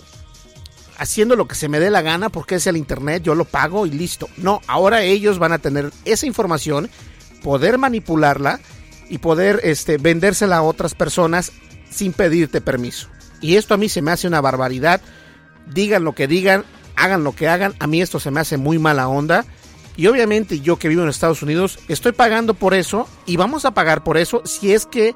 haciendo 0.98 1.36
lo 1.36 1.48
que 1.48 1.56
se 1.56 1.70
me 1.70 1.80
dé 1.80 1.92
la 1.92 2.02
gana 2.02 2.30
porque 2.30 2.56
es 2.56 2.66
el 2.66 2.78
internet, 2.78 3.22
yo 3.24 3.36
lo 3.36 3.46
pago 3.46 3.86
y 3.86 3.92
listo. 3.92 4.30
No, 4.38 4.62
ahora 4.68 5.04
ellos 5.04 5.38
van 5.38 5.52
a 5.52 5.60
tener 5.60 5.92
esa 6.06 6.26
información, 6.26 6.90
poder 7.44 7.78
manipularla 7.78 8.60
y 9.10 9.20
poder 9.20 9.60
este, 9.64 9.98
vendérsela 9.98 10.58
a 10.58 10.64
otras 10.64 10.96
personas 10.96 11.52
sin 11.92 12.14
pedirte 12.14 12.62
permiso. 12.62 13.10
Y 13.42 13.58
esto 13.58 13.74
a 13.74 13.78
mí 13.78 13.90
se 13.90 14.02
me 14.02 14.12
hace 14.12 14.28
una 14.28 14.42
barbaridad. 14.42 15.02
Digan 15.68 16.04
lo 16.04 16.16
que 16.16 16.28
digan, 16.28 16.64
hagan 16.96 17.24
lo 17.24 17.36
que 17.36 17.48
hagan, 17.48 17.76
a 17.80 17.88
mí 17.88 18.02
esto 18.02 18.20
se 18.20 18.32
me 18.32 18.40
hace 18.40 18.58
muy 18.58 18.80
mala 18.80 19.08
onda. 19.08 19.46
Y 19.96 20.08
obviamente 20.08 20.60
yo 20.60 20.78
que 20.78 20.88
vivo 20.88 21.04
en 21.04 21.10
Estados 21.10 21.44
Unidos 21.44 21.80
estoy 21.88 22.14
pagando 22.14 22.54
por 22.54 22.74
eso 22.74 23.08
y 23.26 23.38
vamos 23.38 23.66
a 23.66 23.74
pagar 23.74 24.04
por 24.04 24.18
eso 24.18 24.42
si 24.46 24.74
es 24.74 24.86
que 24.86 25.16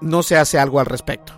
no 0.00 0.22
se 0.22 0.36
hace 0.36 0.58
algo 0.58 0.80
al 0.80 0.86
respecto. 0.86 1.32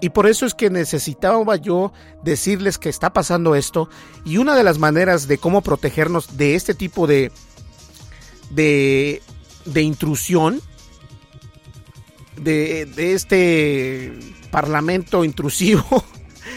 Y 0.00 0.10
por 0.10 0.26
eso 0.26 0.44
es 0.44 0.54
que 0.54 0.70
necesitaba 0.70 1.56
yo 1.56 1.92
decirles 2.22 2.78
que 2.78 2.88
está 2.88 3.12
pasando 3.12 3.54
esto. 3.54 3.88
Y 4.24 4.38
una 4.38 4.54
de 4.54 4.62
las 4.62 4.78
maneras 4.78 5.28
de 5.28 5.38
cómo 5.38 5.62
protegernos 5.62 6.36
de 6.36 6.56
este 6.56 6.74
tipo 6.74 7.06
de, 7.06 7.32
de, 8.50 9.22
de 9.64 9.82
intrusión, 9.82 10.60
de, 12.36 12.86
de 12.86 13.14
este 13.14 14.12
parlamento 14.50 15.24
intrusivo, 15.24 16.04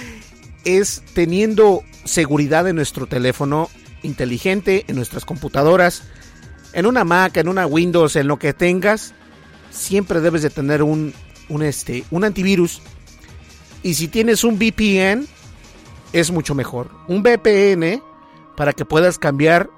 es 0.66 1.04
teniendo 1.14 1.84
seguridad 2.04 2.68
en 2.68 2.76
nuestro 2.76 3.08
teléfono 3.08 3.70
inteligente, 4.08 4.86
en 4.88 4.96
nuestras 4.96 5.26
computadoras, 5.26 6.04
en 6.74 6.86
una 6.86 7.04
Mac, 7.04 7.38
en 7.38 7.48
una 7.48 7.66
Windows, 7.66 8.16
en 8.16 8.28
lo 8.28 8.40
que 8.40 8.54
tengas, 8.54 9.14
siempre 9.70 10.22
debes 10.22 10.42
de 10.42 10.50
tener 10.50 10.84
un, 10.84 11.14
un, 11.50 11.64
este, 11.64 12.04
un 12.12 12.24
antivirus 12.24 12.82
Y 13.84 13.94
si 13.94 14.08
tienes 14.08 14.44
un 14.44 14.58
VPN, 14.58 15.28
es 16.14 16.32
mucho 16.32 16.56
mejor. 16.56 16.90
Un 17.08 17.22
VPN 17.22 18.02
para 18.56 18.74
que 18.74 18.86
puedas 18.86 19.20
cambiar 19.20 19.70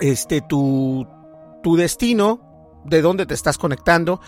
este 0.00 0.40
tu, 0.40 1.06
tu 1.62 1.76
destino, 1.76 2.40
de 2.84 3.02
dónde 3.02 3.26
te 3.26 3.34
estás 3.34 3.58
conectando. 3.58 4.20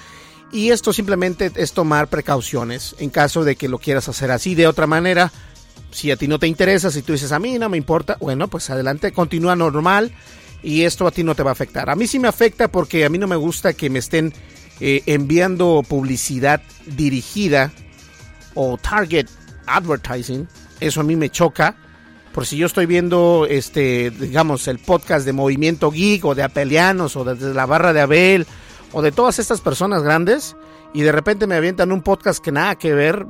Y 0.53 0.71
esto 0.71 0.93
simplemente 0.93 1.51
es 1.55 1.73
tomar 1.73 2.09
precauciones 2.09 2.95
en 2.99 3.09
caso 3.09 3.43
de 3.43 3.57
que 3.57 3.69
lo 3.69 3.79
quieras 3.79 4.09
hacer 4.09 4.31
así. 4.31 4.55
De 4.55 4.67
otra 4.67 4.87
manera, 4.87 5.33
si 5.93 6.11
a 6.11 6.17
ti 6.17 6.27
no 6.27 6.39
te 6.39 6.47
interesa, 6.47 6.91
si 6.91 7.03
tú 7.03 7.13
dices 7.13 7.33
a 7.33 7.39
mí 7.39 7.59
no 7.59 7.69
me 7.69 7.77
importa, 7.77 8.17
bueno, 8.21 8.49
pues 8.49 8.69
adelante, 8.71 9.13
continúa 9.13 9.55
normal 9.55 10.13
y 10.63 10.83
esto 10.83 11.07
a 11.07 11.11
ti 11.11 11.23
no 11.23 11.35
te 11.35 11.43
va 11.43 11.51
a 11.51 11.53
afectar. 11.53 11.91
A 11.91 11.97
mí 11.97 12.07
sí 12.07 12.19
me 12.19 12.29
afecta 12.29 12.69
porque 12.69 13.05
a 13.05 13.09
mí 13.09 13.19
no 13.19 13.27
me 13.27 13.37
gusta 13.37 13.75
que 13.75 13.91
me 13.91 13.99
estén 13.99 14.33
eh, 14.81 15.03
enviando 15.07 15.85
publicidad 15.87 16.63
dirigida 16.87 17.73
o 18.55 18.79
target 18.79 19.29
advertising. 19.67 20.49
Eso 20.81 21.01
a 21.01 21.05
mí 21.05 21.15
me 21.15 21.31
choca. 21.31 21.77
Por 22.33 22.47
si 22.47 22.57
yo 22.57 22.67
estoy 22.67 22.87
viendo, 22.87 23.47
este, 23.49 24.11
digamos, 24.11 24.67
el 24.67 24.79
podcast 24.79 25.27
de 25.27 25.35
Movimiento 25.35 25.91
Geek 25.91 26.25
o 26.25 26.35
de 26.35 26.43
Apelianos 26.43 27.15
o 27.17 27.25
de 27.25 27.53
la 27.53 27.67
Barra 27.67 27.93
de 27.93 28.01
Abel 28.01 28.47
o 28.93 29.03
de 29.03 29.13
todas 29.13 29.39
estas 29.39 29.61
personas 29.61 30.03
grandes 30.03 30.57
y 30.95 31.03
de 31.03 31.13
repente 31.13 31.47
me 31.47 31.57
avientan 31.57 31.93
un 31.93 32.03
podcast 32.03 32.43
que 32.43 32.53
nada 32.53 32.77
que 32.77 32.95
ver 32.95 33.27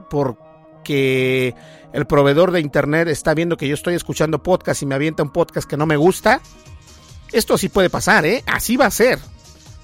porque 0.83 1.55
el 1.93 2.07
proveedor 2.07 2.51
de 2.51 2.61
internet 2.61 3.07
está 3.07 3.35
viendo 3.35 3.57
que 3.57 3.69
yo 3.69 3.75
estoy 3.75 3.95
escuchando 3.95 4.43
podcast 4.43 4.83
y 4.83 4.87
me 4.87 4.97
avienta 4.97 5.23
un 5.23 5.31
podcast 5.31 5.69
que 5.69 5.77
no 5.77 5.87
me 5.87 5.97
gusta. 5.97 6.41
Esto 7.31 7.57
sí 7.57 7.69
puede 7.69 7.89
pasar, 7.89 8.27
¿eh? 8.27 8.43
Así 8.47 8.77
va 8.77 8.87
a 8.87 8.91
ser. 8.91 9.21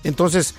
Entonces, 0.02 0.56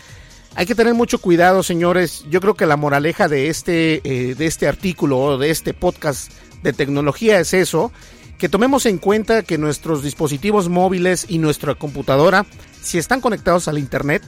hay 0.55 0.65
que 0.65 0.75
tener 0.75 0.93
mucho 0.93 1.19
cuidado, 1.19 1.61
señores. 1.61 2.23
Yo 2.29 2.39
creo 2.39 2.53
que 2.53 2.65
la 2.65 2.77
moraleja 2.77 3.27
de 3.27 3.49
este, 3.49 4.01
eh, 4.05 4.35
de 4.35 4.45
este 4.45 4.69
artículo 4.69 5.19
o 5.19 5.37
de 5.37 5.49
este 5.49 5.73
podcast 5.73 6.31
de 6.63 6.71
tecnología 6.71 7.37
es 7.39 7.53
eso, 7.53 7.91
que 8.37 8.47
tomemos 8.47 8.85
en 8.85 8.97
cuenta 8.97 9.43
que 9.43 9.57
nuestros 9.57 10.03
dispositivos 10.03 10.69
móviles 10.69 11.25
y 11.27 11.39
nuestra 11.39 11.75
computadora, 11.75 12.45
si 12.81 12.97
están 12.97 13.19
conectados 13.19 13.67
al 13.67 13.77
Internet, 13.77 14.23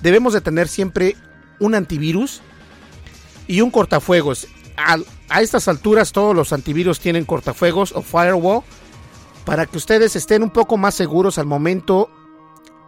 debemos 0.00 0.32
de 0.32 0.42
tener 0.42 0.68
siempre 0.68 1.16
un 1.58 1.74
antivirus 1.74 2.40
y 3.48 3.62
un 3.62 3.72
cortafuegos. 3.72 4.46
A, 4.76 5.40
estas 5.40 5.68
alturas 5.68 6.12
todos 6.12 6.34
los 6.34 6.52
antivirus 6.52 7.00
tienen 7.00 7.24
cortafuegos 7.24 7.92
o 7.92 8.02
firewall 8.02 8.62
para 9.44 9.66
que 9.66 9.76
ustedes 9.76 10.16
estén 10.16 10.42
un 10.42 10.50
poco 10.50 10.76
más 10.76 10.94
seguros 10.94 11.38
al 11.38 11.46
momento 11.46 12.10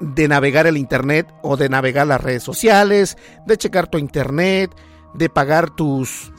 de 0.01 0.29
navegar 0.29 0.67
el 0.67 0.77
internet 0.77 1.33
o 1.43 1.57
de 1.57 1.69
navegar 1.69 2.07
las 2.07 2.21
redes 2.21 2.43
sociales, 2.43 3.17
de 3.47 3.57
checar 3.57 3.89
tu 3.89 3.99
internet, 3.99 4.71
de 5.15 5.29
pagar 5.29 5.71
tus 5.71 6.33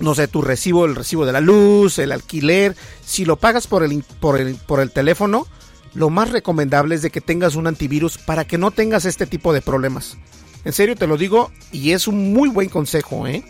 no 0.00 0.14
sé, 0.14 0.26
tu 0.26 0.42
recibo, 0.42 0.84
el 0.84 0.96
recibo 0.96 1.24
de 1.26 1.32
la 1.32 1.40
luz, 1.40 1.98
el 1.98 2.12
alquiler, 2.12 2.74
si 3.04 3.24
lo 3.24 3.36
pagas 3.36 3.66
por 3.66 3.84
el, 3.84 4.04
por 4.20 4.40
el, 4.40 4.56
por 4.56 4.80
el 4.80 4.90
teléfono, 4.90 5.46
lo 5.94 6.10
más 6.10 6.30
recomendable 6.30 6.94
es 6.94 7.02
de 7.02 7.10
que 7.10 7.20
tengas 7.20 7.54
un 7.54 7.66
antivirus 7.66 8.18
para 8.18 8.44
que 8.44 8.58
no 8.58 8.70
tengas 8.70 9.04
este 9.04 9.26
tipo 9.26 9.52
de 9.52 9.62
problemas. 9.62 10.16
En 10.64 10.72
serio 10.72 10.96
te 10.96 11.06
lo 11.06 11.16
digo 11.16 11.50
y 11.70 11.92
es 11.92 12.08
un 12.08 12.32
muy 12.32 12.48
buen 12.48 12.68
consejo, 12.68 13.26
¿eh? 13.26 13.44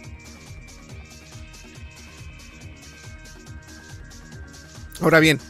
Ahora 5.03 5.19
bien, 5.19 5.41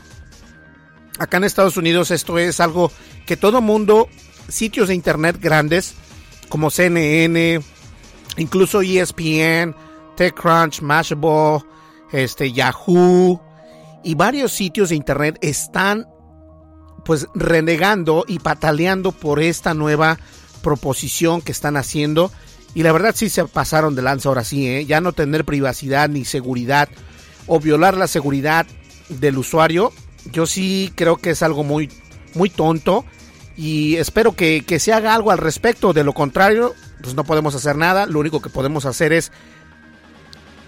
acá 1.18 1.36
en 1.36 1.44
Estados 1.44 1.76
Unidos 1.76 2.10
esto 2.10 2.38
es 2.38 2.58
algo 2.58 2.90
que 3.26 3.36
todo 3.36 3.60
mundo, 3.60 4.08
sitios 4.48 4.88
de 4.88 4.94
internet 4.94 5.36
grandes 5.38 5.94
como 6.48 6.70
CNN, 6.70 7.60
incluso 8.38 8.80
ESPN, 8.80 9.76
TechCrunch, 10.16 10.80
Mashable, 10.80 11.64
este, 12.12 12.52
Yahoo 12.52 13.42
y 14.02 14.14
varios 14.14 14.52
sitios 14.52 14.88
de 14.88 14.96
internet 14.96 15.38
están 15.42 16.08
pues 17.04 17.26
renegando 17.34 18.24
y 18.26 18.38
pataleando 18.38 19.12
por 19.12 19.40
esta 19.40 19.74
nueva 19.74 20.18
proposición 20.62 21.42
que 21.42 21.52
están 21.52 21.76
haciendo 21.76 22.32
y 22.74 22.84
la 22.84 22.92
verdad 22.92 23.14
sí 23.14 23.28
se 23.28 23.44
pasaron 23.44 23.94
de 23.94 24.02
lanza 24.02 24.30
ahora 24.30 24.44
sí, 24.44 24.66
¿eh? 24.66 24.86
ya 24.86 25.02
no 25.02 25.12
tener 25.12 25.44
privacidad 25.44 26.08
ni 26.08 26.24
seguridad 26.24 26.88
o 27.46 27.60
violar 27.60 27.96
la 27.96 28.06
seguridad 28.06 28.66
del 29.20 29.38
usuario, 29.38 29.92
yo 30.30 30.46
sí 30.46 30.92
creo 30.94 31.16
que 31.16 31.30
es 31.30 31.42
algo 31.42 31.64
muy, 31.64 31.90
muy 32.34 32.50
tonto 32.50 33.04
y 33.56 33.96
espero 33.96 34.34
que, 34.34 34.64
que, 34.66 34.78
se 34.78 34.92
haga 34.92 35.14
algo 35.14 35.30
al 35.30 35.38
respecto. 35.38 35.92
De 35.92 36.04
lo 36.04 36.12
contrario, 36.12 36.74
pues 37.02 37.14
no 37.14 37.24
podemos 37.24 37.54
hacer 37.54 37.76
nada. 37.76 38.06
Lo 38.06 38.20
único 38.20 38.40
que 38.40 38.50
podemos 38.50 38.86
hacer 38.86 39.12
es 39.12 39.32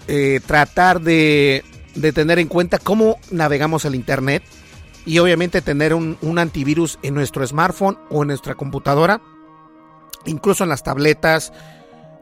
eh, 0.07 0.39
tratar 0.45 1.01
de, 1.01 1.63
de, 1.95 2.13
tener 2.13 2.39
en 2.39 2.47
cuenta 2.47 2.77
cómo 2.77 3.17
navegamos 3.31 3.85
el 3.85 3.95
Internet 3.95 4.43
y 5.05 5.19
obviamente 5.19 5.61
tener 5.61 5.93
un, 5.93 6.17
un 6.21 6.39
antivirus 6.39 6.99
en 7.01 7.13
nuestro 7.13 7.45
smartphone 7.45 7.97
o 8.09 8.23
en 8.23 8.27
nuestra 8.27 8.55
computadora, 8.55 9.21
incluso 10.25 10.63
en 10.63 10.69
las 10.69 10.83
tabletas. 10.83 11.53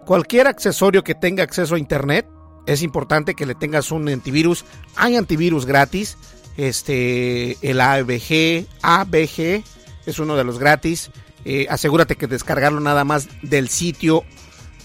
Cualquier 0.06 0.48
accesorio 0.48 1.04
que 1.04 1.16
tenga 1.16 1.44
acceso 1.44 1.76
a 1.76 1.80
Internet, 1.80 2.28
es 2.65 2.82
importante 2.82 3.36
que 3.36 3.45
le 3.45 3.56
tengas 3.56 3.91
un 3.91 4.08
antivirus. 4.08 4.65
Hay 4.95 5.15
antivirus 5.15 5.65
gratis. 5.65 6.17
Este, 6.56 7.58
el 7.67 7.82
ABG, 7.82 8.67
ABG 8.82 9.63
es 10.06 10.19
uno 10.19 10.36
de 10.36 10.43
los 10.43 10.60
gratis. 10.60 11.12
Eh, 11.45 11.67
asegúrate 11.69 12.15
que 12.15 12.28
descargarlo 12.28 12.80
nada 12.80 13.04
más 13.04 13.28
del 13.41 13.69
sitio 13.69 14.23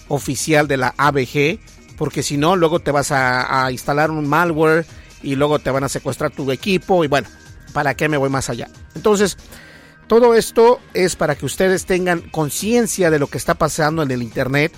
oficial 0.07 0.67
de 0.67 0.77
la 0.77 0.93
ABG, 0.97 1.59
porque 1.97 2.23
si 2.23 2.37
no, 2.37 2.55
luego 2.55 2.79
te 2.79 2.91
vas 2.91 3.11
a, 3.11 3.65
a, 3.65 3.71
instalar 3.71 4.09
un 4.11 4.27
malware 4.27 4.85
y 5.21 5.35
luego 5.35 5.59
te 5.59 5.69
van 5.69 5.83
a 5.83 5.89
secuestrar 5.89 6.31
tu 6.31 6.51
equipo. 6.51 7.03
Y 7.03 7.07
bueno, 7.07 7.27
¿para 7.71 7.93
qué 7.93 8.09
me 8.09 8.17
voy 8.17 8.29
más 8.29 8.49
allá? 8.49 8.67
Entonces, 8.95 9.37
todo 10.07 10.33
esto 10.33 10.79
es 10.93 11.15
para 11.15 11.35
que 11.35 11.45
ustedes 11.45 11.85
tengan 11.85 12.21
conciencia 12.21 13.11
de 13.11 13.19
lo 13.19 13.27
que 13.27 13.37
está 13.37 13.53
pasando 13.53 14.01
en 14.01 14.11
el 14.11 14.23
Internet 14.23 14.73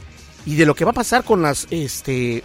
y 0.45 0.55
de 0.55 0.65
lo 0.65 0.75
que 0.75 0.85
va 0.85 0.91
a 0.91 0.95
pasar 0.95 1.23
con 1.23 1.41
las, 1.41 1.67
este, 1.71 2.43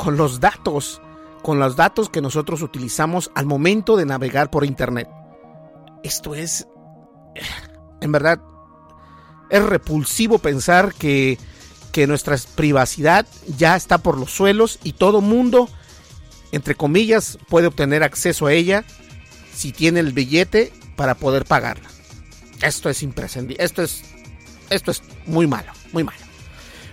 con 0.00 0.16
los 0.16 0.40
datos, 0.40 1.02
con 1.42 1.58
los 1.58 1.76
datos 1.76 2.08
que 2.08 2.22
nosotros 2.22 2.62
utilizamos 2.62 3.30
al 3.34 3.44
momento 3.44 3.98
de 3.98 4.06
navegar 4.06 4.50
por 4.50 4.64
Internet. 4.64 5.10
Esto 6.02 6.34
es, 6.34 6.66
en 8.00 8.10
verdad, 8.10 8.40
es 9.50 9.62
repulsivo 9.62 10.38
pensar 10.38 10.94
que, 10.94 11.38
que 11.92 12.06
nuestra 12.06 12.38
privacidad 12.54 13.26
ya 13.58 13.76
está 13.76 13.98
por 13.98 14.16
los 14.16 14.30
suelos 14.30 14.78
y 14.84 14.94
todo 14.94 15.20
mundo, 15.20 15.68
entre 16.50 16.76
comillas, 16.76 17.36
puede 17.50 17.66
obtener 17.66 18.02
acceso 18.02 18.46
a 18.46 18.54
ella 18.54 18.84
si 19.52 19.70
tiene 19.70 20.00
el 20.00 20.14
billete 20.14 20.72
para 20.96 21.14
poder 21.14 21.44
pagarla. 21.44 21.90
Esto 22.62 22.88
es 22.88 23.02
imprescindible, 23.02 23.62
esto 23.62 23.82
es, 23.82 24.02
esto 24.70 24.92
es 24.92 25.02
muy 25.26 25.46
malo, 25.46 25.72
muy 25.92 26.04
malo. 26.04 26.29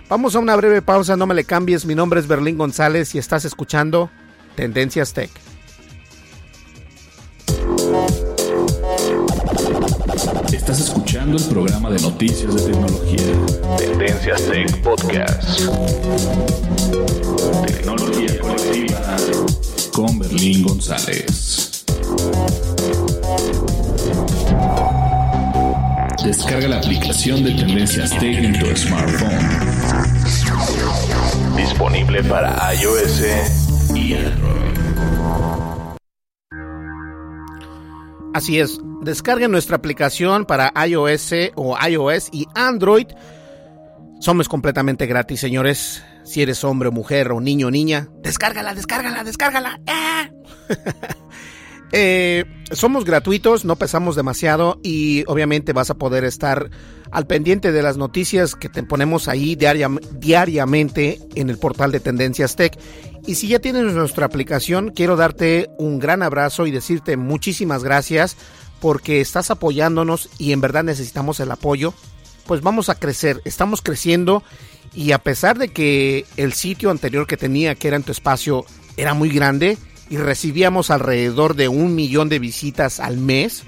Vamos 0.08 0.34
a 0.34 0.38
una 0.38 0.56
breve 0.56 0.80
pausa, 0.80 1.16
no 1.16 1.26
me 1.26 1.34
le 1.34 1.44
cambies. 1.44 1.84
Mi 1.84 1.94
nombre 1.94 2.18
es 2.18 2.26
Berlín 2.26 2.56
González 2.56 3.14
y 3.14 3.18
estás 3.18 3.44
escuchando 3.44 4.10
Tendencias 4.56 5.12
Tech. 5.12 5.30
Estás 10.50 10.80
escuchando 10.80 11.36
el 11.36 11.44
programa 11.44 11.90
de 11.90 12.00
noticias 12.00 12.54
de 12.54 12.72
tecnología. 12.72 13.76
Tendencias 13.76 14.42
Tech 14.44 14.82
Podcast. 14.82 15.60
Tecnología 17.66 18.40
colectiva 18.40 19.16
con 19.92 20.18
Berlín 20.18 20.62
González. 20.62 21.84
Descarga 26.24 26.68
la 26.68 26.78
aplicación 26.78 27.44
de 27.44 27.52
Tendencias 27.52 28.10
Tech 28.18 28.42
en 28.42 28.58
tu 28.58 28.74
smartphone. 28.74 29.77
Disponible 31.68 32.24
para 32.24 32.74
iOS 32.74 33.22
y 33.94 34.14
Android. 34.14 34.78
Así 38.32 38.58
es, 38.58 38.80
descarguen 39.02 39.50
nuestra 39.50 39.76
aplicación 39.76 40.46
para 40.46 40.72
iOS 40.86 41.32
o 41.56 41.76
iOS 41.78 42.30
y 42.32 42.46
Android. 42.54 43.08
Somos 44.18 44.48
completamente 44.48 45.04
gratis, 45.04 45.40
señores. 45.40 46.02
Si 46.24 46.40
eres 46.40 46.64
hombre, 46.64 46.90
mujer 46.90 47.32
o 47.32 47.40
niño 47.40 47.66
o 47.66 47.70
niña, 47.70 48.08
descárgala, 48.22 48.72
descárgala, 48.72 49.22
descárgala. 49.22 49.78
¡Ah! 49.86 50.30
Eh, 51.92 52.44
somos 52.70 53.04
gratuitos, 53.04 53.64
no 53.64 53.76
pesamos 53.76 54.14
demasiado 54.14 54.78
y 54.82 55.24
obviamente 55.26 55.72
vas 55.72 55.90
a 55.90 55.94
poder 55.94 56.24
estar 56.24 56.70
al 57.10 57.26
pendiente 57.26 57.72
de 57.72 57.82
las 57.82 57.96
noticias 57.96 58.54
que 58.54 58.68
te 58.68 58.82
ponemos 58.82 59.28
ahí 59.28 59.54
diaria, 59.54 59.88
diariamente 60.12 61.18
en 61.34 61.48
el 61.48 61.58
portal 61.58 61.90
de 61.92 62.00
Tendencias 62.00 62.56
Tech. 62.56 62.78
Y 63.26 63.36
si 63.36 63.48
ya 63.48 63.58
tienes 63.58 63.94
nuestra 63.94 64.26
aplicación, 64.26 64.92
quiero 64.94 65.16
darte 65.16 65.70
un 65.78 65.98
gran 65.98 66.22
abrazo 66.22 66.66
y 66.66 66.70
decirte 66.70 67.16
muchísimas 67.16 67.82
gracias 67.82 68.36
porque 68.80 69.20
estás 69.20 69.50
apoyándonos 69.50 70.28
y 70.38 70.52
en 70.52 70.60
verdad 70.60 70.84
necesitamos 70.84 71.40
el 71.40 71.50
apoyo. 71.50 71.94
pues 72.46 72.62
vamos 72.62 72.88
a 72.88 72.94
crecer, 72.94 73.42
estamos 73.44 73.82
creciendo 73.82 74.42
y 74.94 75.12
a 75.12 75.18
pesar 75.18 75.58
de 75.58 75.68
que 75.68 76.24
el 76.38 76.54
sitio 76.54 76.90
anterior 76.90 77.26
que 77.26 77.36
tenía, 77.36 77.74
que 77.74 77.88
era 77.88 77.96
en 77.98 78.02
tu 78.02 78.12
espacio, 78.12 78.64
era 78.96 79.12
muy 79.12 79.28
grande 79.28 79.76
y 80.10 80.16
recibíamos 80.16 80.90
alrededor 80.90 81.54
de 81.54 81.68
un 81.68 81.94
millón 81.94 82.28
de 82.28 82.38
visitas 82.38 83.00
al 83.00 83.18
mes, 83.18 83.64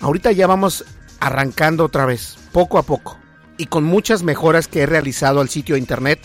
ahorita 0.00 0.32
ya 0.32 0.46
vamos 0.46 0.84
arrancando 1.20 1.84
otra 1.84 2.06
vez, 2.06 2.38
poco 2.52 2.78
a 2.78 2.82
poco, 2.82 3.18
y 3.58 3.66
con 3.66 3.84
muchas 3.84 4.22
mejoras 4.22 4.68
que 4.68 4.82
he 4.82 4.86
realizado 4.86 5.40
al 5.40 5.48
sitio 5.48 5.76
internet. 5.76 6.20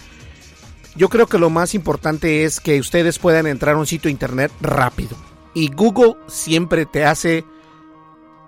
Yo 0.95 1.09
creo 1.09 1.27
que 1.27 1.37
lo 1.37 1.49
más 1.49 1.75
importante 1.75 2.45
es 2.45 2.61
que 2.61 2.79
ustedes 2.79 3.19
puedan 3.19 3.47
entrar 3.47 3.75
a 3.75 3.79
un 3.79 3.85
sitio 3.85 4.09
internet 4.09 4.51
rápido. 4.61 5.17
Y 5.53 5.69
Google 5.69 6.15
siempre 6.27 6.85
te 6.85 7.03
hace 7.03 7.43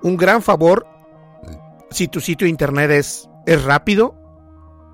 un 0.02 0.16
gran 0.16 0.42
favor 0.42 0.88
si 1.92 2.08
tu 2.08 2.22
sitio 2.22 2.48
internet 2.48 2.92
es, 2.92 3.30
es 3.46 3.64
rápido. 3.64 4.16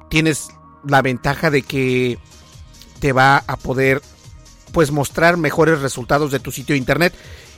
Tienes 0.10 0.50
la 0.88 1.02
ventaja 1.02 1.52
de 1.52 1.62
que 1.62 2.18
te 3.00 3.14
va 3.14 3.44
a 3.46 3.58
poder 3.58 4.02
pues 4.74 4.92
mostrar 4.92 5.38
mejores 5.38 5.80
resultados 5.80 6.32
de 6.32 6.40
tu 6.40 6.52
sitio 6.52 6.74
de 6.74 6.80
internet 6.80 7.14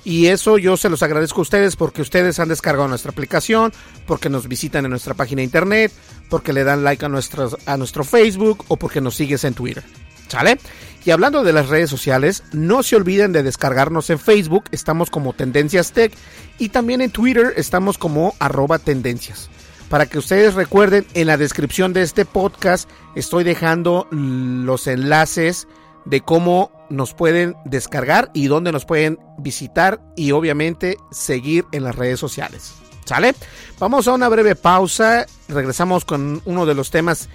y 0.05 0.27
eso 0.27 0.59
yo 0.59 0.77
se 0.77 0.87
los 0.87 1.01
agradezco 1.01 1.41
a 1.41 1.41
ustedes 1.41 1.75
porque 1.75 2.03
ustedes 2.03 2.39
han 2.39 2.47
descargado 2.47 2.87
nuestra 2.87 3.09
aplicación, 3.09 3.73
porque 4.05 4.29
nos 4.29 4.47
visitan 4.47 4.85
en 4.85 4.91
nuestra 4.91 5.15
página 5.15 5.39
de 5.39 5.45
internet, 5.45 5.91
porque 6.29 6.53
le 6.53 6.63
dan 6.63 6.83
like 6.83 7.03
a, 7.03 7.09
nuestro, 7.09 7.49
a 7.65 7.75
nuestro 7.75 8.03
Facebook 8.03 8.63
o 8.67 8.77
porque 8.77 9.01
nos 9.01 9.15
sigues 9.15 9.43
en 9.45 9.55
Twitter. 9.55 9.83
¿Sale? 10.27 10.59
Y 11.05 11.11
hablando 11.11 11.43
de 11.43 11.53
las 11.53 11.69
redes 11.69 11.89
sociales, 11.89 12.43
no 12.51 12.83
se 12.83 12.95
olviden 12.95 13.31
de 13.31 13.41
descargarnos 13.41 14.11
en 14.11 14.19
Facebook, 14.19 14.65
estamos 14.71 15.09
como 15.09 15.33
Tendencias 15.33 15.91
Tech, 15.91 16.13
y 16.59 16.69
también 16.69 17.01
en 17.01 17.09
Twitter 17.09 17.53
estamos 17.57 17.97
como 17.97 18.35
arroba 18.39 18.77
tendencias. 18.77 19.49
Para 19.89 20.05
que 20.05 20.19
ustedes 20.19 20.53
recuerden, 20.53 21.05
en 21.15 21.27
la 21.27 21.37
descripción 21.37 21.93
de 21.93 22.03
este 22.03 22.25
podcast 22.25 22.89
estoy 23.15 23.43
dejando 23.43 24.07
los 24.11 24.87
enlaces 24.87 25.67
de 26.05 26.21
cómo 26.21 26.71
nos 26.89 27.13
pueden 27.13 27.55
descargar 27.65 28.31
y 28.33 28.47
dónde 28.47 28.71
nos 28.71 28.85
pueden 28.85 29.19
visitar 29.37 30.01
y 30.15 30.31
obviamente 30.31 30.97
seguir 31.11 31.65
en 31.71 31.83
las 31.83 31.95
redes 31.95 32.19
sociales. 32.19 32.73
¿Sale? 33.05 33.35
Vamos 33.79 34.07
a 34.07 34.13
una 34.13 34.29
breve 34.29 34.55
pausa. 34.55 35.25
Regresamos 35.47 36.05
con 36.05 36.41
uno 36.45 36.65
de 36.65 36.73
los 36.73 36.89
temas 36.89 37.29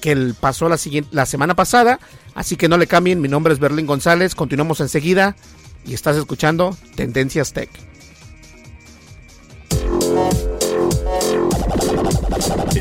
que 0.00 0.32
pasó 0.38 0.68
la, 0.68 0.78
siguiente, 0.78 1.10
la 1.12 1.26
semana 1.26 1.54
pasada. 1.54 2.00
Así 2.34 2.56
que 2.56 2.68
no 2.68 2.76
le 2.76 2.86
cambien. 2.86 3.20
Mi 3.20 3.28
nombre 3.28 3.52
es 3.52 3.60
Berlín 3.60 3.86
González. 3.86 4.34
Continuamos 4.34 4.80
enseguida. 4.80 5.36
Y 5.84 5.94
estás 5.94 6.16
escuchando 6.16 6.76
Tendencias 6.96 7.52
Tech. 7.52 7.70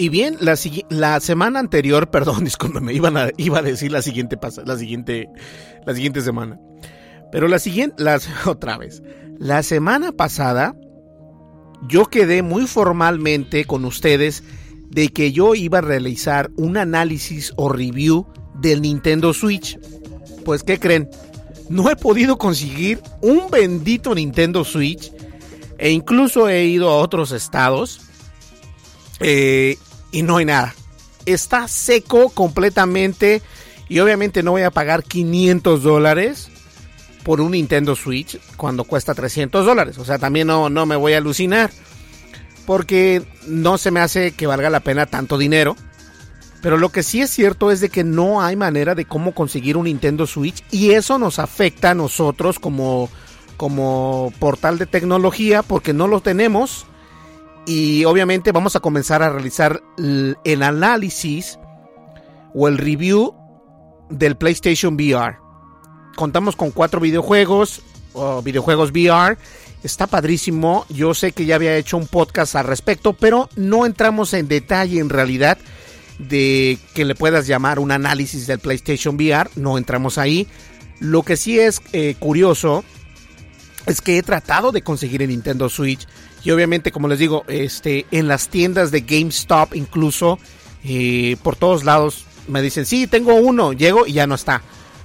Y 0.00 0.08
bien, 0.08 0.38
la, 0.40 0.58
la, 0.88 1.20
semana 1.20 1.58
anterior, 1.58 2.10
perdón, 2.10 2.44
discúlpeme, 2.44 2.94
iban 2.94 3.18
a, 3.18 3.28
iba 3.36 3.58
a 3.58 3.62
decir 3.62 3.92
la 3.92 4.00
siguiente, 4.00 4.38
la 4.64 4.78
siguiente, 4.78 5.28
la 5.84 5.94
siguiente 5.94 6.22
semana. 6.22 6.58
Pero 7.30 7.48
la 7.48 7.58
siguiente, 7.58 8.02
las, 8.02 8.26
otra 8.46 8.78
vez, 8.78 9.02
la 9.38 9.62
semana 9.62 10.12
pasada, 10.12 10.74
yo 11.86 12.06
quedé 12.06 12.40
muy 12.40 12.66
formalmente 12.66 13.66
con 13.66 13.84
ustedes 13.84 14.42
de 14.88 15.10
que 15.10 15.32
yo 15.32 15.54
iba 15.54 15.78
a 15.78 15.82
realizar 15.82 16.50
un 16.56 16.78
análisis 16.78 17.52
o 17.56 17.68
review 17.68 18.26
del 18.54 18.80
Nintendo 18.80 19.34
Switch. 19.34 19.78
Pues, 20.46 20.62
¿qué 20.62 20.78
creen? 20.78 21.10
No 21.68 21.90
he 21.90 21.96
podido 21.96 22.38
conseguir 22.38 23.02
un 23.20 23.50
bendito 23.50 24.14
Nintendo 24.14 24.64
Switch 24.64 25.12
e 25.76 25.90
incluso 25.90 26.48
he 26.48 26.64
ido 26.64 26.88
a 26.88 26.96
otros 26.96 27.32
estados. 27.32 28.00
Eh, 29.20 29.76
y 30.10 30.22
no 30.22 30.38
hay 30.38 30.44
nada. 30.44 30.74
Está 31.26 31.68
seco 31.68 32.30
completamente 32.30 33.42
y 33.88 34.00
obviamente 34.00 34.42
no 34.42 34.52
voy 34.52 34.62
a 34.62 34.70
pagar 34.70 35.02
500 35.02 35.82
dólares 35.82 36.48
por 37.24 37.40
un 37.40 37.52
Nintendo 37.52 37.96
Switch 37.96 38.38
cuando 38.56 38.84
cuesta 38.84 39.14
300 39.14 39.66
dólares. 39.66 39.98
O 39.98 40.04
sea, 40.04 40.18
también 40.18 40.46
no, 40.46 40.70
no 40.70 40.86
me 40.86 40.96
voy 40.96 41.12
a 41.12 41.18
alucinar 41.18 41.70
porque 42.66 43.22
no 43.46 43.78
se 43.78 43.90
me 43.90 44.00
hace 44.00 44.32
que 44.32 44.46
valga 44.46 44.70
la 44.70 44.80
pena 44.80 45.06
tanto 45.06 45.38
dinero. 45.38 45.76
Pero 46.62 46.76
lo 46.76 46.90
que 46.90 47.02
sí 47.02 47.20
es 47.20 47.30
cierto 47.30 47.70
es 47.70 47.80
de 47.80 47.88
que 47.88 48.04
no 48.04 48.42
hay 48.42 48.54
manera 48.54 48.94
de 48.94 49.06
cómo 49.06 49.34
conseguir 49.34 49.76
un 49.76 49.84
Nintendo 49.84 50.26
Switch 50.26 50.62
y 50.70 50.90
eso 50.90 51.18
nos 51.18 51.38
afecta 51.38 51.90
a 51.90 51.94
nosotros 51.94 52.58
como, 52.58 53.08
como 53.56 54.32
portal 54.38 54.78
de 54.78 54.86
tecnología 54.86 55.62
porque 55.62 55.94
no 55.94 56.06
lo 56.06 56.20
tenemos 56.20 56.86
y 57.66 58.04
obviamente 58.04 58.52
vamos 58.52 58.76
a 58.76 58.80
comenzar 58.80 59.22
a 59.22 59.30
realizar 59.30 59.82
el 59.96 60.62
análisis 60.62 61.58
o 62.54 62.68
el 62.68 62.78
review 62.78 63.34
del 64.08 64.36
PlayStation 64.36 64.94
VR. 64.94 65.36
Contamos 66.16 66.56
con 66.56 66.70
cuatro 66.70 67.00
videojuegos, 67.00 67.82
o 68.12 68.42
videojuegos 68.42 68.90
VR. 68.90 69.38
Está 69.82 70.06
padrísimo. 70.06 70.84
Yo 70.88 71.14
sé 71.14 71.32
que 71.32 71.46
ya 71.46 71.54
había 71.54 71.76
hecho 71.76 71.96
un 71.96 72.06
podcast 72.06 72.56
al 72.56 72.66
respecto, 72.66 73.14
pero 73.14 73.48
no 73.56 73.86
entramos 73.86 74.34
en 74.34 74.48
detalle 74.48 75.00
en 75.00 75.08
realidad 75.08 75.58
de 76.18 76.78
que 76.94 77.04
le 77.04 77.14
puedas 77.14 77.46
llamar 77.46 77.78
un 77.78 77.92
análisis 77.92 78.46
del 78.46 78.58
PlayStation 78.58 79.14
VR. 79.14 79.48
No 79.56 79.78
entramos 79.78 80.18
ahí. 80.18 80.46
Lo 80.98 81.22
que 81.22 81.36
sí 81.36 81.58
es 81.58 81.80
eh, 81.92 82.14
curioso 82.18 82.84
es 83.86 84.02
que 84.02 84.18
he 84.18 84.22
tratado 84.22 84.72
de 84.72 84.82
conseguir 84.82 85.22
el 85.22 85.30
Nintendo 85.30 85.70
Switch 85.70 86.06
y 86.42 86.50
obviamente, 86.50 86.92
como 86.92 87.08
les 87.08 87.18
digo, 87.18 87.44
este, 87.48 88.06
en 88.10 88.28
las 88.28 88.48
tiendas 88.48 88.90
de 88.90 89.02
GameStop 89.02 89.74
incluso, 89.74 90.38
eh, 90.84 91.36
por 91.42 91.56
todos 91.56 91.84
lados 91.84 92.24
me 92.48 92.62
dicen, 92.62 92.86
sí, 92.86 93.06
tengo 93.06 93.34
uno, 93.34 93.72
llego 93.72 94.06
y 94.06 94.14
ya 94.14 94.26
no 94.26 94.34
está. 94.34 94.62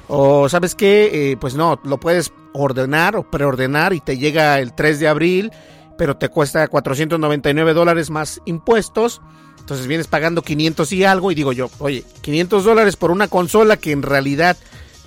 O 0.08 0.48
sabes 0.50 0.76
qué, 0.76 1.32
eh, 1.32 1.38
pues 1.38 1.56
no, 1.56 1.80
lo 1.84 2.00
puedes 2.00 2.32
ordenar 2.54 3.15
o 3.15 3.30
preordenar 3.30 3.93
y 3.93 4.00
te 4.00 4.17
llega 4.17 4.60
el 4.60 4.74
3 4.74 5.00
de 5.00 5.08
abril, 5.08 5.52
pero 5.98 6.15
te 6.17 6.30
cuesta 6.30 6.67
499 6.67 7.74
dólares 7.74 8.10
más 8.10 8.41
impuestos. 8.45 9.21
Entonces 9.60 9.88
vienes 9.88 10.08
pagando 10.08 10.41
500 10.43 10.91
y 10.91 11.04
algo 11.04 11.32
y 11.32 11.36
digo 11.36 11.52
yo, 11.52 11.69
oye, 11.80 12.04
500 12.21 12.63
dólares 12.63 12.95
por 12.95 13.12
una 13.12 13.28
consola 13.28 13.78
que 13.78 13.91
en 13.91 14.04
realidad 14.04 14.58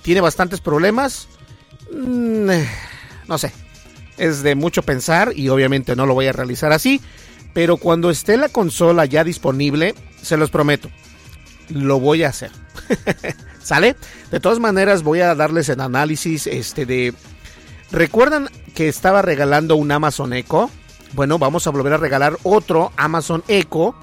tiene 0.01 0.21
bastantes 0.21 0.59
problemas. 0.59 1.27
Mm, 1.91 2.49
no 3.27 3.37
sé, 3.37 3.53
es 4.19 4.43
de 4.43 4.55
mucho 4.55 4.83
pensar 4.83 5.33
y 5.35 5.49
obviamente 5.49 5.95
no 5.95 6.05
lo 6.05 6.13
voy 6.13 6.27
a 6.27 6.33
realizar 6.33 6.71
así, 6.71 7.01
pero 7.53 7.77
cuando 7.77 8.09
esté 8.09 8.37
la 8.37 8.49
consola 8.49 9.05
ya 9.05 9.23
disponible, 9.23 9.95
se 10.21 10.37
los 10.37 10.51
prometo, 10.51 10.89
lo 11.69 11.99
voy 11.99 12.23
a 12.23 12.29
hacer. 12.29 12.51
¿Sale? 13.63 13.95
De 14.31 14.39
todas 14.39 14.59
maneras 14.59 15.03
voy 15.03 15.21
a 15.21 15.35
darles 15.35 15.69
el 15.69 15.81
análisis 15.81 16.47
este 16.47 16.85
de 16.85 17.13
¿Recuerdan 17.91 18.49
que 18.75 18.87
estaba 18.87 19.21
regalando 19.21 19.75
un 19.75 19.91
Amazon 19.91 20.33
Echo? 20.33 20.69
Bueno, 21.13 21.39
vamos 21.39 21.65
a 21.65 21.71
volver 21.71 21.93
a 21.93 21.97
regalar 21.97 22.37
otro 22.43 22.91
Amazon 22.97 23.43
Echo 23.47 23.95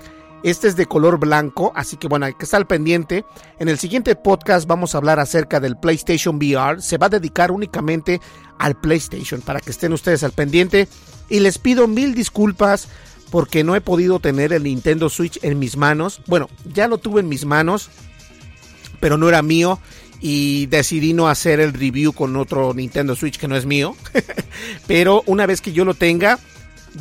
este 0.42 0.68
es 0.68 0.76
de 0.76 0.86
color 0.86 1.18
blanco, 1.18 1.72
así 1.74 1.96
que 1.96 2.08
bueno, 2.08 2.26
hay 2.26 2.34
que 2.34 2.44
estar 2.44 2.58
al 2.58 2.66
pendiente. 2.66 3.24
En 3.58 3.68
el 3.68 3.78
siguiente 3.78 4.14
podcast 4.14 4.66
vamos 4.66 4.94
a 4.94 4.98
hablar 4.98 5.18
acerca 5.18 5.60
del 5.60 5.76
PlayStation 5.76 6.36
VR. 6.36 6.80
Se 6.80 6.98
va 6.98 7.06
a 7.06 7.10
dedicar 7.10 7.50
únicamente 7.50 8.20
al 8.58 8.78
PlayStation 8.78 9.40
para 9.40 9.60
que 9.60 9.70
estén 9.70 9.92
ustedes 9.92 10.22
al 10.22 10.32
pendiente. 10.32 10.88
Y 11.28 11.40
les 11.40 11.58
pido 11.58 11.88
mil 11.88 12.14
disculpas 12.14 12.88
porque 13.30 13.64
no 13.64 13.74
he 13.74 13.80
podido 13.80 14.20
tener 14.20 14.52
el 14.52 14.62
Nintendo 14.64 15.08
Switch 15.08 15.38
en 15.42 15.58
mis 15.58 15.76
manos. 15.76 16.20
Bueno, 16.26 16.48
ya 16.72 16.86
lo 16.86 16.98
tuve 16.98 17.20
en 17.20 17.28
mis 17.28 17.44
manos, 17.44 17.90
pero 19.00 19.16
no 19.16 19.28
era 19.28 19.42
mío. 19.42 19.80
Y 20.20 20.66
decidí 20.66 21.12
no 21.12 21.28
hacer 21.28 21.60
el 21.60 21.72
review 21.72 22.12
con 22.12 22.36
otro 22.36 22.72
Nintendo 22.72 23.16
Switch 23.16 23.38
que 23.38 23.48
no 23.48 23.56
es 23.56 23.66
mío. 23.66 23.96
pero 24.86 25.22
una 25.26 25.46
vez 25.46 25.60
que 25.60 25.72
yo 25.72 25.84
lo 25.84 25.94
tenga, 25.94 26.38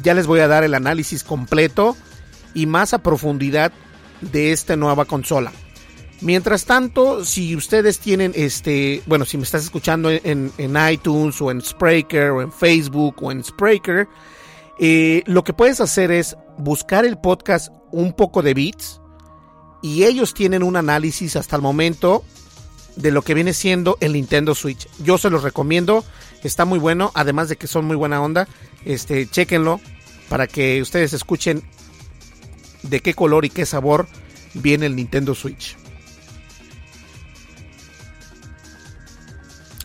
ya 0.01 0.13
les 0.13 0.25
voy 0.25 0.39
a 0.39 0.47
dar 0.47 0.63
el 0.63 0.73
análisis 0.73 1.23
completo 1.23 1.95
y 2.55 2.65
más 2.65 2.95
a 2.95 3.03
profundidad 3.03 3.71
de 4.21 4.51
esta 4.51 4.75
nueva 4.75 5.05
consola. 5.05 5.51
Mientras 6.21 6.65
tanto, 6.65 7.25
si 7.25 7.55
ustedes 7.55 7.99
tienen 7.99 8.31
este, 8.35 9.03
bueno, 9.05 9.25
si 9.25 9.37
me 9.37 9.43
estás 9.43 9.63
escuchando 9.63 10.09
en, 10.09 10.51
iTunes 10.91 11.39
o 11.41 11.51
en 11.51 11.61
Spreaker 11.61 12.31
o 12.31 12.41
en 12.41 12.51
Facebook 12.51 13.15
o 13.21 13.31
en 13.31 13.43
Spreaker, 13.43 14.07
eh, 14.79 15.23
lo 15.25 15.43
que 15.43 15.53
puedes 15.53 15.81
hacer 15.81 16.11
es 16.11 16.35
buscar 16.57 17.05
el 17.05 17.17
podcast 17.17 17.71
un 17.91 18.13
poco 18.13 18.41
de 18.41 18.53
bits 18.53 19.01
y 19.81 20.05
ellos 20.05 20.33
tienen 20.33 20.63
un 20.63 20.77
análisis 20.77 21.35
hasta 21.35 21.57
el 21.57 21.61
momento 21.61 22.23
de 22.95 23.11
lo 23.11 23.21
que 23.21 23.33
viene 23.33 23.53
siendo 23.53 23.97
el 23.99 24.13
Nintendo 24.13 24.55
Switch. 24.55 24.87
Yo 24.99 25.17
se 25.17 25.29
los 25.29 25.43
recomiendo, 25.43 26.05
está 26.43 26.63
muy 26.63 26.79
bueno, 26.79 27.11
además 27.13 27.49
de 27.49 27.57
que 27.57 27.67
son 27.67 27.85
muy 27.85 27.97
buena 27.97 28.21
onda. 28.21 28.47
Este, 28.85 29.27
chequenlo 29.27 29.81
para 30.29 30.47
que 30.47 30.81
ustedes 30.81 31.13
escuchen 31.13 31.63
de 32.89 32.99
qué 33.01 33.13
color 33.13 33.45
y 33.45 33.49
qué 33.49 33.65
sabor 33.65 34.07
viene 34.53 34.85
el 34.85 34.95
Nintendo 34.95 35.35
Switch. 35.35 35.77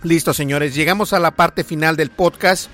Listo, 0.03 0.33
señores, 0.33 0.75
llegamos 0.75 1.13
a 1.13 1.19
la 1.19 1.33
parte 1.33 1.63
final 1.63 1.97
del 1.97 2.11
podcast 2.11 2.71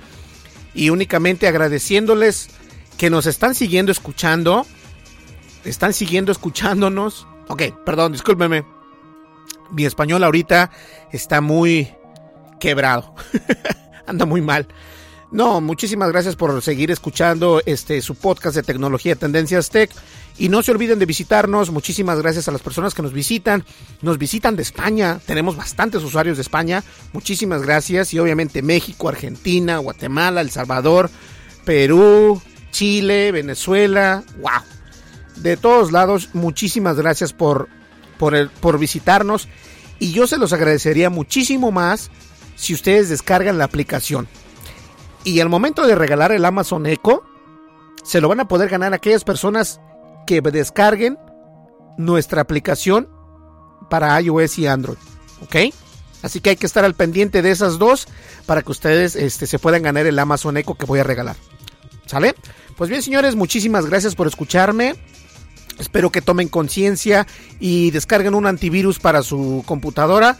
y 0.73 0.91
únicamente 0.91 1.47
agradeciéndoles 1.47 2.49
que 2.97 3.09
nos 3.09 3.25
están 3.25 3.53
siguiendo 3.53 3.91
escuchando. 3.91 4.65
Están 5.65 5.93
siguiendo 5.93 6.31
escuchándonos. 6.31 7.27
Ok, 7.49 7.63
perdón, 7.85 8.13
discúlpenme. 8.13 8.65
Mi 9.71 9.85
español 9.85 10.23
ahorita 10.23 10.71
está 11.11 11.41
muy 11.41 11.93
quebrado. 12.59 13.13
Anda 14.07 14.25
muy 14.25 14.41
mal. 14.41 14.67
No, 15.31 15.59
muchísimas 15.59 16.09
gracias 16.11 16.35
por 16.35 16.61
seguir 16.61 16.89
escuchando 16.89 17.61
este 17.65 18.01
su 18.01 18.15
podcast 18.15 18.55
de 18.55 18.63
tecnología 18.63 19.15
Tendencias 19.15 19.69
Tech 19.69 19.91
y 20.37 20.47
no 20.47 20.63
se 20.63 20.71
olviden 20.71 20.99
de 20.99 21.05
visitarnos. 21.05 21.71
Muchísimas 21.71 22.21
gracias 22.21 22.47
a 22.47 22.51
las 22.51 22.61
personas 22.61 22.93
que 22.93 23.01
nos 23.01 23.11
visitan. 23.11 23.65
Nos 24.01 24.17
visitan 24.17 24.55
de 24.55 24.61
España. 24.61 25.19
Tenemos 25.25 25.57
bastantes 25.57 26.03
usuarios 26.03 26.37
de 26.37 26.43
España. 26.43 26.83
Muchísimas 27.11 27.61
gracias 27.61 28.13
y 28.13 28.19
obviamente 28.19 28.61
México, 28.61 29.09
Argentina, 29.09 29.79
Guatemala, 29.79 30.41
El 30.41 30.49
Salvador, 30.49 31.09
Perú, 31.65 32.41
Chile, 32.71 33.31
Venezuela. 33.33 34.23
Wow. 34.39 35.41
De 35.43 35.57
todos 35.57 35.91
lados, 35.91 36.29
muchísimas 36.33 36.95
gracias 36.95 37.33
por 37.33 37.67
por, 38.17 38.35
el, 38.35 38.49
por 38.49 38.79
visitarnos 38.79 39.47
y 39.99 40.11
yo 40.11 40.27
se 40.27 40.37
los 40.37 40.53
agradecería 40.53 41.09
muchísimo 41.09 41.71
más 41.71 42.11
si 42.55 42.73
ustedes 42.73 43.09
descargan 43.09 43.57
la 43.57 43.65
aplicación. 43.65 44.27
Y 45.27 45.41
al 45.41 45.49
momento 45.49 45.85
de 45.85 45.93
regalar 45.93 46.31
el 46.31 46.45
Amazon 46.45 46.85
Echo, 46.85 47.21
se 48.01 48.21
lo 48.21 48.29
van 48.29 48.39
a 48.39 48.47
poder 48.47 48.69
ganar 48.69 48.93
aquellas 48.93 49.25
personas 49.25 49.81
que 50.25 50.39
descarguen 50.39 51.17
nuestra 51.97 52.41
aplicación 52.41 53.09
para 53.89 54.21
iOS 54.21 54.57
y 54.57 54.67
Android. 54.67 54.97
¿Ok? 55.41 55.73
Así 56.21 56.39
que 56.39 56.51
hay 56.51 56.55
que 56.55 56.65
estar 56.65 56.85
al 56.85 56.93
pendiente 56.93 57.41
de 57.41 57.51
esas 57.51 57.77
dos 57.77 58.07
para 58.45 58.61
que 58.61 58.71
ustedes 58.71 59.17
este, 59.17 59.47
se 59.47 59.59
puedan 59.59 59.83
ganar 59.83 60.05
el 60.05 60.17
Amazon 60.17 60.55
Echo 60.55 60.75
que 60.75 60.85
voy 60.85 60.99
a 60.99 61.03
regalar. 61.03 61.35
¿Sale? 62.05 62.33
Pues 62.77 62.89
bien, 62.89 63.01
señores, 63.01 63.35
muchísimas 63.35 63.85
gracias 63.85 64.15
por 64.15 64.27
escucharme. 64.27 64.95
Espero 65.77 66.09
que 66.09 66.21
tomen 66.21 66.47
conciencia 66.47 67.27
y 67.59 67.91
descarguen 67.91 68.33
un 68.33 68.45
antivirus 68.45 68.99
para 68.99 69.21
su 69.23 69.61
computadora 69.67 70.37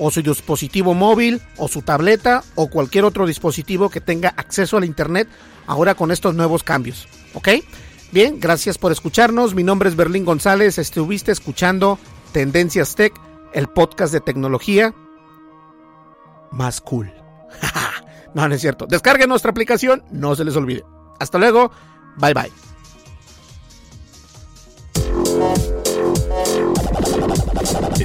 o 0.00 0.10
su 0.10 0.22
dispositivo 0.22 0.94
móvil 0.94 1.40
o 1.58 1.68
su 1.68 1.82
tableta 1.82 2.42
o 2.56 2.68
cualquier 2.68 3.04
otro 3.04 3.26
dispositivo 3.26 3.90
que 3.90 4.00
tenga 4.00 4.30
acceso 4.30 4.78
al 4.78 4.84
internet 4.84 5.28
ahora 5.66 5.94
con 5.94 6.10
estos 6.10 6.34
nuevos 6.34 6.64
cambios. 6.64 7.06
¿Ok? 7.34 7.48
Bien, 8.10 8.40
gracias 8.40 8.78
por 8.78 8.90
escucharnos. 8.90 9.54
Mi 9.54 9.62
nombre 9.62 9.88
es 9.88 9.94
Berlín 9.94 10.24
González. 10.24 10.78
Estuviste 10.78 11.30
escuchando 11.30 11.98
Tendencias 12.32 12.96
Tech, 12.96 13.12
el 13.52 13.68
podcast 13.68 14.12
de 14.12 14.20
tecnología 14.20 14.94
más 16.50 16.80
cool. 16.80 17.12
no, 18.34 18.48
no 18.48 18.54
es 18.54 18.60
cierto. 18.60 18.86
Descarguen 18.86 19.28
nuestra 19.28 19.50
aplicación, 19.50 20.02
no 20.10 20.34
se 20.34 20.44
les 20.44 20.56
olvide. 20.56 20.82
Hasta 21.20 21.38
luego. 21.38 21.70
Bye 22.16 22.34
bye. 22.34 22.69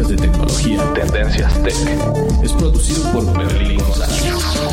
Noticias 0.00 0.08
de 0.08 0.16
tecnología 0.16 0.94
Tendencias 0.94 1.62
Tech 1.62 1.74
es 2.42 2.52
producido 2.52 3.12
por 3.12 3.38
Berlín 3.38 3.80
González 3.80 4.22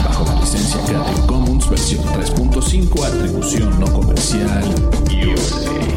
bajo 0.03 0.25
la 0.25 0.39
licencia 0.39 0.79
Creative 0.85 1.27
Commons 1.27 1.69
versión 1.69 2.05
3.5 2.05 3.05
atribución 3.05 3.79
no 3.79 3.91
comercial 3.91 4.63
USA. 5.09 5.96